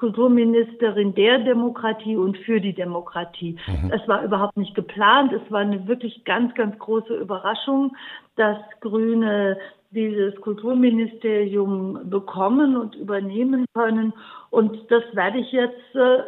Kulturministerin 0.03 1.15
der 1.15 1.39
Demokratie 1.39 2.17
und 2.17 2.37
für 2.39 2.59
die 2.59 2.73
Demokratie. 2.73 3.55
Mhm. 3.67 3.89
Es 3.89 4.05
war 4.05 4.21
überhaupt 4.21 4.57
nicht 4.57 4.75
geplant. 4.75 5.31
Es 5.31 5.49
war 5.49 5.61
eine 5.61 5.87
wirklich 5.87 6.25
ganz, 6.25 6.53
ganz 6.55 6.77
große 6.77 7.15
Überraschung, 7.15 7.95
dass 8.35 8.57
Grüne 8.81 9.57
dieses 9.91 10.35
Kulturministerium 10.41 12.09
bekommen 12.09 12.75
und 12.75 12.95
übernehmen 12.95 13.63
können. 13.73 14.11
Und 14.49 14.91
das 14.91 15.03
werde 15.13 15.37
ich 15.37 15.53
jetzt 15.53 15.95
äh, 15.95 16.23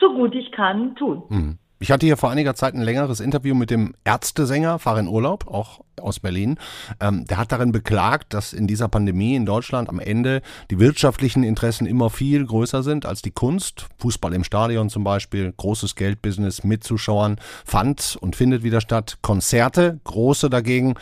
so 0.00 0.12
gut 0.14 0.34
ich 0.34 0.50
kann 0.50 0.96
tun. 0.96 1.22
Mhm. 1.28 1.58
Ich 1.82 1.90
hatte 1.90 2.04
hier 2.04 2.18
vor 2.18 2.30
einiger 2.30 2.54
Zeit 2.54 2.74
ein 2.74 2.82
längeres 2.82 3.20
Interview 3.20 3.54
mit 3.54 3.70
dem 3.70 3.94
Ärztesänger 4.04 4.78
Fahr 4.78 4.98
in 4.98 5.08
Urlaub, 5.08 5.48
auch 5.48 5.80
aus 5.98 6.20
Berlin. 6.20 6.58
Ähm, 7.00 7.24
der 7.24 7.38
hat 7.38 7.52
darin 7.52 7.72
beklagt, 7.72 8.34
dass 8.34 8.52
in 8.52 8.66
dieser 8.66 8.88
Pandemie 8.88 9.34
in 9.34 9.46
Deutschland 9.46 9.88
am 9.88 9.98
Ende 9.98 10.42
die 10.70 10.78
wirtschaftlichen 10.78 11.42
Interessen 11.42 11.86
immer 11.86 12.10
viel 12.10 12.44
größer 12.44 12.82
sind 12.82 13.06
als 13.06 13.22
die 13.22 13.30
Kunst. 13.30 13.86
Fußball 13.96 14.34
im 14.34 14.44
Stadion 14.44 14.90
zum 14.90 15.04
Beispiel, 15.04 15.54
großes 15.56 15.94
Geldbusiness 15.94 16.64
mit 16.64 16.84
Zuschauern 16.84 17.38
fand 17.64 18.18
und 18.20 18.36
findet 18.36 18.62
wieder 18.62 18.82
statt. 18.82 19.16
Konzerte, 19.22 20.00
große 20.04 20.50
dagegen 20.50 20.96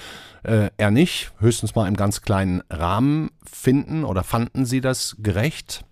äh, 0.45 0.71
eher 0.79 0.93
nicht, 0.93 1.33
höchstens 1.41 1.75
mal 1.75 1.89
im 1.89 1.97
ganz 1.97 2.23
kleinen 2.23 2.63
Rahmen 2.71 3.31
finden 3.45 4.05
oder 4.05 4.23
fanden 4.23 4.65
Sie 4.65 4.81
das 4.81 5.17
gerecht? 5.19 5.85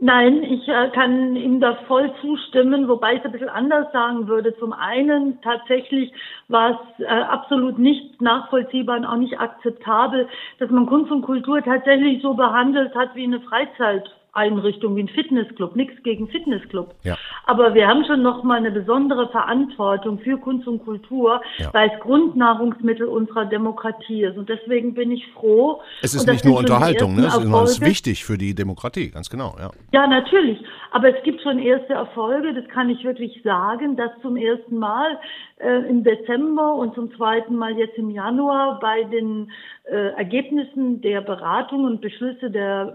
Nein, 0.00 0.42
ich 0.42 0.68
äh, 0.68 0.90
kann 0.90 1.36
ihm 1.36 1.60
da 1.60 1.76
voll 1.86 2.12
zustimmen, 2.20 2.88
wobei 2.88 3.14
ich 3.14 3.20
es 3.20 3.26
ein 3.26 3.32
bisschen 3.32 3.48
anders 3.48 3.90
sagen 3.92 4.26
würde. 4.26 4.56
Zum 4.58 4.72
einen 4.72 5.40
tatsächlich 5.40 6.12
war 6.48 6.80
es 6.98 7.04
äh, 7.04 7.06
absolut 7.06 7.78
nicht 7.78 8.20
nachvollziehbar 8.20 8.98
und 8.98 9.06
auch 9.06 9.16
nicht 9.16 9.38
akzeptabel, 9.38 10.28
dass 10.58 10.70
man 10.70 10.86
Kunst 10.86 11.12
und 11.12 11.22
Kultur 11.22 11.62
tatsächlich 11.62 12.20
so 12.22 12.34
behandelt 12.34 12.94
hat 12.94 13.14
wie 13.14 13.24
eine 13.24 13.40
Freizeit. 13.40 14.04
Einrichtung 14.34 14.96
wie 14.96 15.02
ein 15.02 15.08
Fitnessclub, 15.08 15.76
nichts 15.76 16.02
gegen 16.02 16.28
Fitnessclub. 16.28 16.94
Ja. 17.02 17.16
Aber 17.46 17.74
wir 17.74 17.86
haben 17.86 18.04
schon 18.04 18.22
noch 18.22 18.42
mal 18.42 18.58
eine 18.58 18.70
besondere 18.70 19.28
Verantwortung 19.28 20.18
für 20.18 20.38
Kunst 20.38 20.66
und 20.66 20.84
Kultur, 20.84 21.40
ja. 21.58 21.72
weil 21.72 21.90
es 21.94 22.00
Grundnahrungsmittel 22.00 23.06
unserer 23.06 23.44
Demokratie 23.46 24.24
ist. 24.24 24.36
Und 24.36 24.48
deswegen 24.48 24.94
bin 24.94 25.12
ich 25.12 25.26
froh. 25.34 25.80
Es 26.02 26.14
ist 26.14 26.26
nicht 26.26 26.44
nur 26.44 26.58
Unterhaltung, 26.58 27.14
ne? 27.14 27.26
es 27.26 27.36
ist 27.36 27.80
wichtig 27.80 28.24
für 28.24 28.38
die 28.38 28.54
Demokratie, 28.54 29.10
ganz 29.10 29.30
genau. 29.30 29.56
Ja. 29.58 29.70
ja, 29.92 30.06
natürlich. 30.06 30.58
Aber 30.90 31.08
es 31.08 31.22
gibt 31.24 31.42
schon 31.42 31.58
erste 31.58 31.94
Erfolge, 31.94 32.54
das 32.54 32.68
kann 32.68 32.88
ich 32.88 33.02
wirklich 33.04 33.42
sagen, 33.42 33.96
dass 33.96 34.10
zum 34.22 34.36
ersten 34.36 34.78
Mal 34.78 35.18
äh, 35.58 35.88
im 35.88 36.04
Dezember 36.04 36.74
und 36.74 36.94
zum 36.94 37.14
zweiten 37.16 37.56
Mal 37.56 37.76
jetzt 37.76 37.96
im 37.98 38.10
Januar 38.10 38.78
bei 38.78 39.04
den 39.04 39.50
äh, 39.84 40.12
Ergebnissen 40.16 41.00
der 41.00 41.20
Beratung 41.20 41.84
und 41.84 42.00
Beschlüsse 42.00 42.50
der 42.50 42.94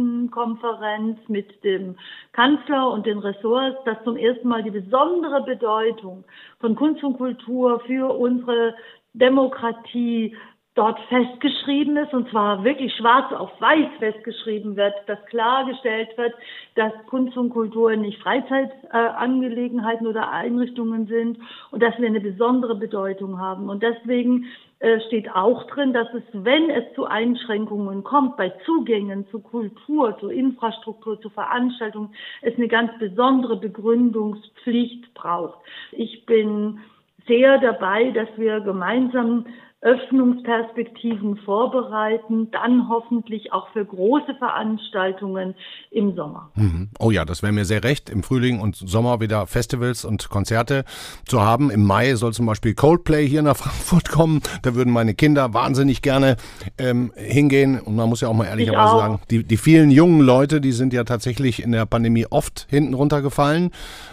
Ministerpräsidentenkonferenz 0.00 1.18
mit 1.28 1.62
dem 1.64 1.96
Kanzler 2.32 2.90
und 2.90 3.06
den 3.06 3.18
Ressorts, 3.18 3.78
dass 3.84 4.02
zum 4.04 4.16
ersten 4.16 4.48
Mal 4.48 4.62
die 4.62 4.70
besondere 4.70 5.42
Bedeutung 5.44 6.24
von 6.60 6.74
Kunst 6.74 7.02
und 7.04 7.16
Kultur 7.16 7.80
für 7.86 8.14
unsere 8.14 8.74
Demokratie 9.12 10.36
dort 10.80 10.98
festgeschrieben 11.10 11.98
ist, 11.98 12.14
und 12.14 12.30
zwar 12.30 12.64
wirklich 12.64 12.94
schwarz 12.96 13.30
auf 13.34 13.50
weiß 13.60 13.90
festgeschrieben 13.98 14.76
wird, 14.76 14.94
dass 15.06 15.22
klargestellt 15.26 16.16
wird, 16.16 16.32
dass 16.74 16.92
Kunst 17.06 17.36
und 17.36 17.50
Kultur 17.50 17.94
nicht 17.96 18.18
Freizeitangelegenheiten 18.22 20.06
äh, 20.06 20.08
oder 20.08 20.30
Einrichtungen 20.30 21.06
sind 21.06 21.38
und 21.70 21.82
dass 21.82 21.98
wir 21.98 22.06
eine 22.06 22.20
besondere 22.20 22.76
Bedeutung 22.76 23.38
haben. 23.38 23.68
Und 23.68 23.82
deswegen 23.82 24.46
äh, 24.78 25.00
steht 25.08 25.30
auch 25.34 25.66
drin, 25.66 25.92
dass 25.92 26.08
es, 26.14 26.22
wenn 26.32 26.70
es 26.70 26.84
zu 26.94 27.04
Einschränkungen 27.04 28.02
kommt, 28.02 28.38
bei 28.38 28.50
Zugängen 28.64 29.28
zu 29.28 29.40
Kultur, 29.40 30.16
zu 30.18 30.30
Infrastruktur, 30.30 31.20
zu 31.20 31.28
Veranstaltungen, 31.28 32.14
es 32.40 32.56
eine 32.56 32.68
ganz 32.68 32.90
besondere 32.98 33.58
Begründungspflicht 33.58 35.12
braucht. 35.12 35.58
Ich 35.92 36.24
bin 36.24 36.78
sehr 37.26 37.58
dabei, 37.58 38.12
dass 38.12 38.28
wir 38.38 38.60
gemeinsam 38.60 39.44
Öffnungsperspektiven 39.82 41.38
vorbereiten, 41.38 42.50
dann 42.50 42.90
hoffentlich 42.90 43.50
auch 43.54 43.72
für 43.72 43.82
große 43.82 44.34
Veranstaltungen 44.34 45.54
im 45.90 46.14
Sommer. 46.14 46.50
Mhm. 46.54 46.90
Oh 46.98 47.10
ja, 47.10 47.24
das 47.24 47.42
wäre 47.42 47.54
mir 47.54 47.64
sehr 47.64 47.82
recht, 47.82 48.10
im 48.10 48.22
Frühling 48.22 48.60
und 48.60 48.76
Sommer 48.76 49.20
wieder 49.20 49.46
Festivals 49.46 50.04
und 50.04 50.28
Konzerte 50.28 50.84
zu 51.24 51.40
haben. 51.40 51.70
Im 51.70 51.82
Mai 51.84 52.14
soll 52.16 52.34
zum 52.34 52.44
Beispiel 52.44 52.74
Coldplay 52.74 53.26
hier 53.26 53.40
nach 53.40 53.56
Frankfurt 53.56 54.10
kommen. 54.10 54.42
Da 54.60 54.74
würden 54.74 54.92
meine 54.92 55.14
Kinder 55.14 55.54
wahnsinnig 55.54 56.02
gerne 56.02 56.36
ähm, 56.76 57.14
hingehen. 57.16 57.80
Und 57.80 57.96
man 57.96 58.06
muss 58.06 58.20
ja 58.20 58.28
auch 58.28 58.34
mal 58.34 58.44
ehrlicherweise 58.44 58.98
sagen, 58.98 59.20
die, 59.30 59.44
die 59.44 59.56
vielen 59.56 59.90
jungen 59.90 60.20
Leute, 60.20 60.60
die 60.60 60.72
sind 60.72 60.92
ja 60.92 61.04
tatsächlich 61.04 61.62
in 61.62 61.72
der 61.72 61.86
Pandemie 61.86 62.26
oft 62.28 62.66
hinten 62.68 62.92
runtergefallen 62.92 63.70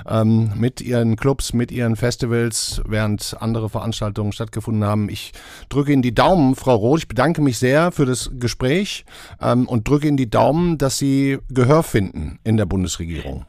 ähm, 0.08 0.52
mit 0.56 0.80
ihren 0.80 1.18
Clubs, 1.18 1.52
mit 1.52 1.74
ihren 1.74 1.98
Festivals, 1.98 2.82
während 2.88 3.36
andere 3.42 3.68
Veranstaltungen 3.68 4.32
stattgefunden 4.32 4.86
haben. 4.86 5.10
Ich 5.10 5.34
drücke 5.70 5.92
Ihnen 5.94 6.02
die 6.02 6.14
Daumen, 6.14 6.56
Frau 6.56 6.76
Roth. 6.76 7.00
Ich 7.00 7.08
bedanke 7.08 7.42
mich 7.42 7.60
sehr 7.60 7.92
für 7.92 8.06
das 8.06 8.32
Gespräch 8.40 9.06
ähm, 9.42 9.68
und 9.68 9.88
drücke 9.88 10.08
Ihnen 10.08 10.18
die 10.18 10.30
Daumen, 10.30 10.78
dass 10.78 10.98
Sie 10.98 11.40
Gehör 11.50 11.84
finden 11.84 12.40
in 12.44 12.58
der 12.58 12.66
Bundesregierung. 12.66 13.46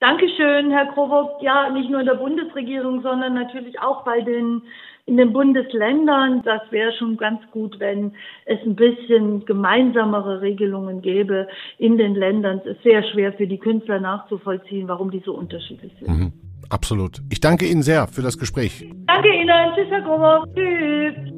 Dankeschön, 0.00 0.70
Herr 0.70 0.92
Krowock. 0.92 1.42
Ja, 1.42 1.70
nicht 1.70 1.90
nur 1.90 2.00
in 2.00 2.06
der 2.06 2.14
Bundesregierung, 2.14 3.00
sondern 3.02 3.34
natürlich 3.34 3.80
auch 3.80 4.04
bei 4.04 4.20
den 4.20 4.62
in 5.06 5.16
den 5.16 5.32
Bundesländern. 5.32 6.42
Das 6.42 6.60
wäre 6.70 6.92
schon 6.92 7.16
ganz 7.16 7.40
gut, 7.52 7.78
wenn 7.78 8.12
es 8.44 8.58
ein 8.62 8.74
bisschen 8.74 9.44
gemeinsamere 9.46 10.42
Regelungen 10.42 11.00
gäbe 11.00 11.48
in 11.78 11.96
den 11.96 12.14
Ländern. 12.14 12.60
Es 12.64 12.76
ist 12.76 12.82
sehr 12.82 13.02
schwer 13.04 13.32
für 13.32 13.46
die 13.46 13.58
Künstler 13.58 14.00
nachzuvollziehen, 14.00 14.88
warum 14.88 15.10
die 15.10 15.22
so 15.24 15.32
unterschiedlich 15.34 15.92
sind. 16.00 16.08
Mhm. 16.08 16.32
Absolut. 16.68 17.22
Ich 17.30 17.40
danke 17.40 17.66
Ihnen 17.66 17.82
sehr 17.82 18.06
für 18.08 18.22
das 18.22 18.38
Gespräch. 18.38 18.84
Danke 19.06 19.28
Ihnen. 19.28 19.74
Tschüss, 19.74 19.86
Herr 19.90 20.02
Gruber. 20.02 20.44
Tschüss. 20.54 21.36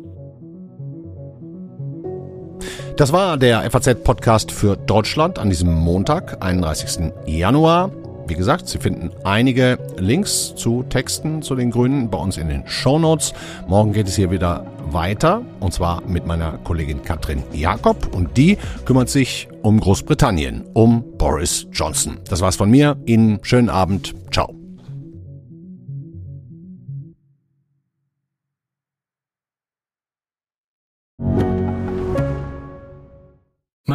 Das 2.96 3.12
war 3.12 3.36
der 3.36 3.70
FAZ-Podcast 3.70 4.50
für 4.50 4.76
Deutschland 4.76 5.38
an 5.38 5.50
diesem 5.50 5.72
Montag, 5.72 6.42
31. 6.44 7.12
Januar. 7.26 7.92
Wie 8.26 8.34
gesagt, 8.34 8.66
Sie 8.68 8.78
finden 8.78 9.10
einige 9.24 9.78
Links 9.96 10.54
zu 10.56 10.82
Texten 10.82 11.40
zu 11.40 11.54
den 11.54 11.70
Grünen 11.70 12.10
bei 12.10 12.18
uns 12.18 12.36
in 12.36 12.48
den 12.48 12.66
Show 12.66 12.98
Notes. 12.98 13.32
Morgen 13.68 13.92
geht 13.92 14.08
es 14.08 14.16
hier 14.16 14.30
wieder 14.30 14.66
weiter 14.90 15.42
und 15.60 15.72
zwar 15.72 16.02
mit 16.02 16.26
meiner 16.26 16.58
Kollegin 16.58 17.02
Katrin 17.02 17.42
Jakob 17.52 18.14
und 18.14 18.36
die 18.36 18.58
kümmert 18.84 19.08
sich 19.08 19.48
um 19.62 19.80
Großbritannien, 19.80 20.64
um 20.74 21.04
Boris 21.16 21.68
Johnson. 21.72 22.18
Das 22.28 22.40
war's 22.40 22.56
von 22.56 22.70
mir. 22.70 22.96
Ihnen 23.06 23.38
schönen 23.42 23.70
Abend. 23.70 24.14
Ciao. 24.32 24.67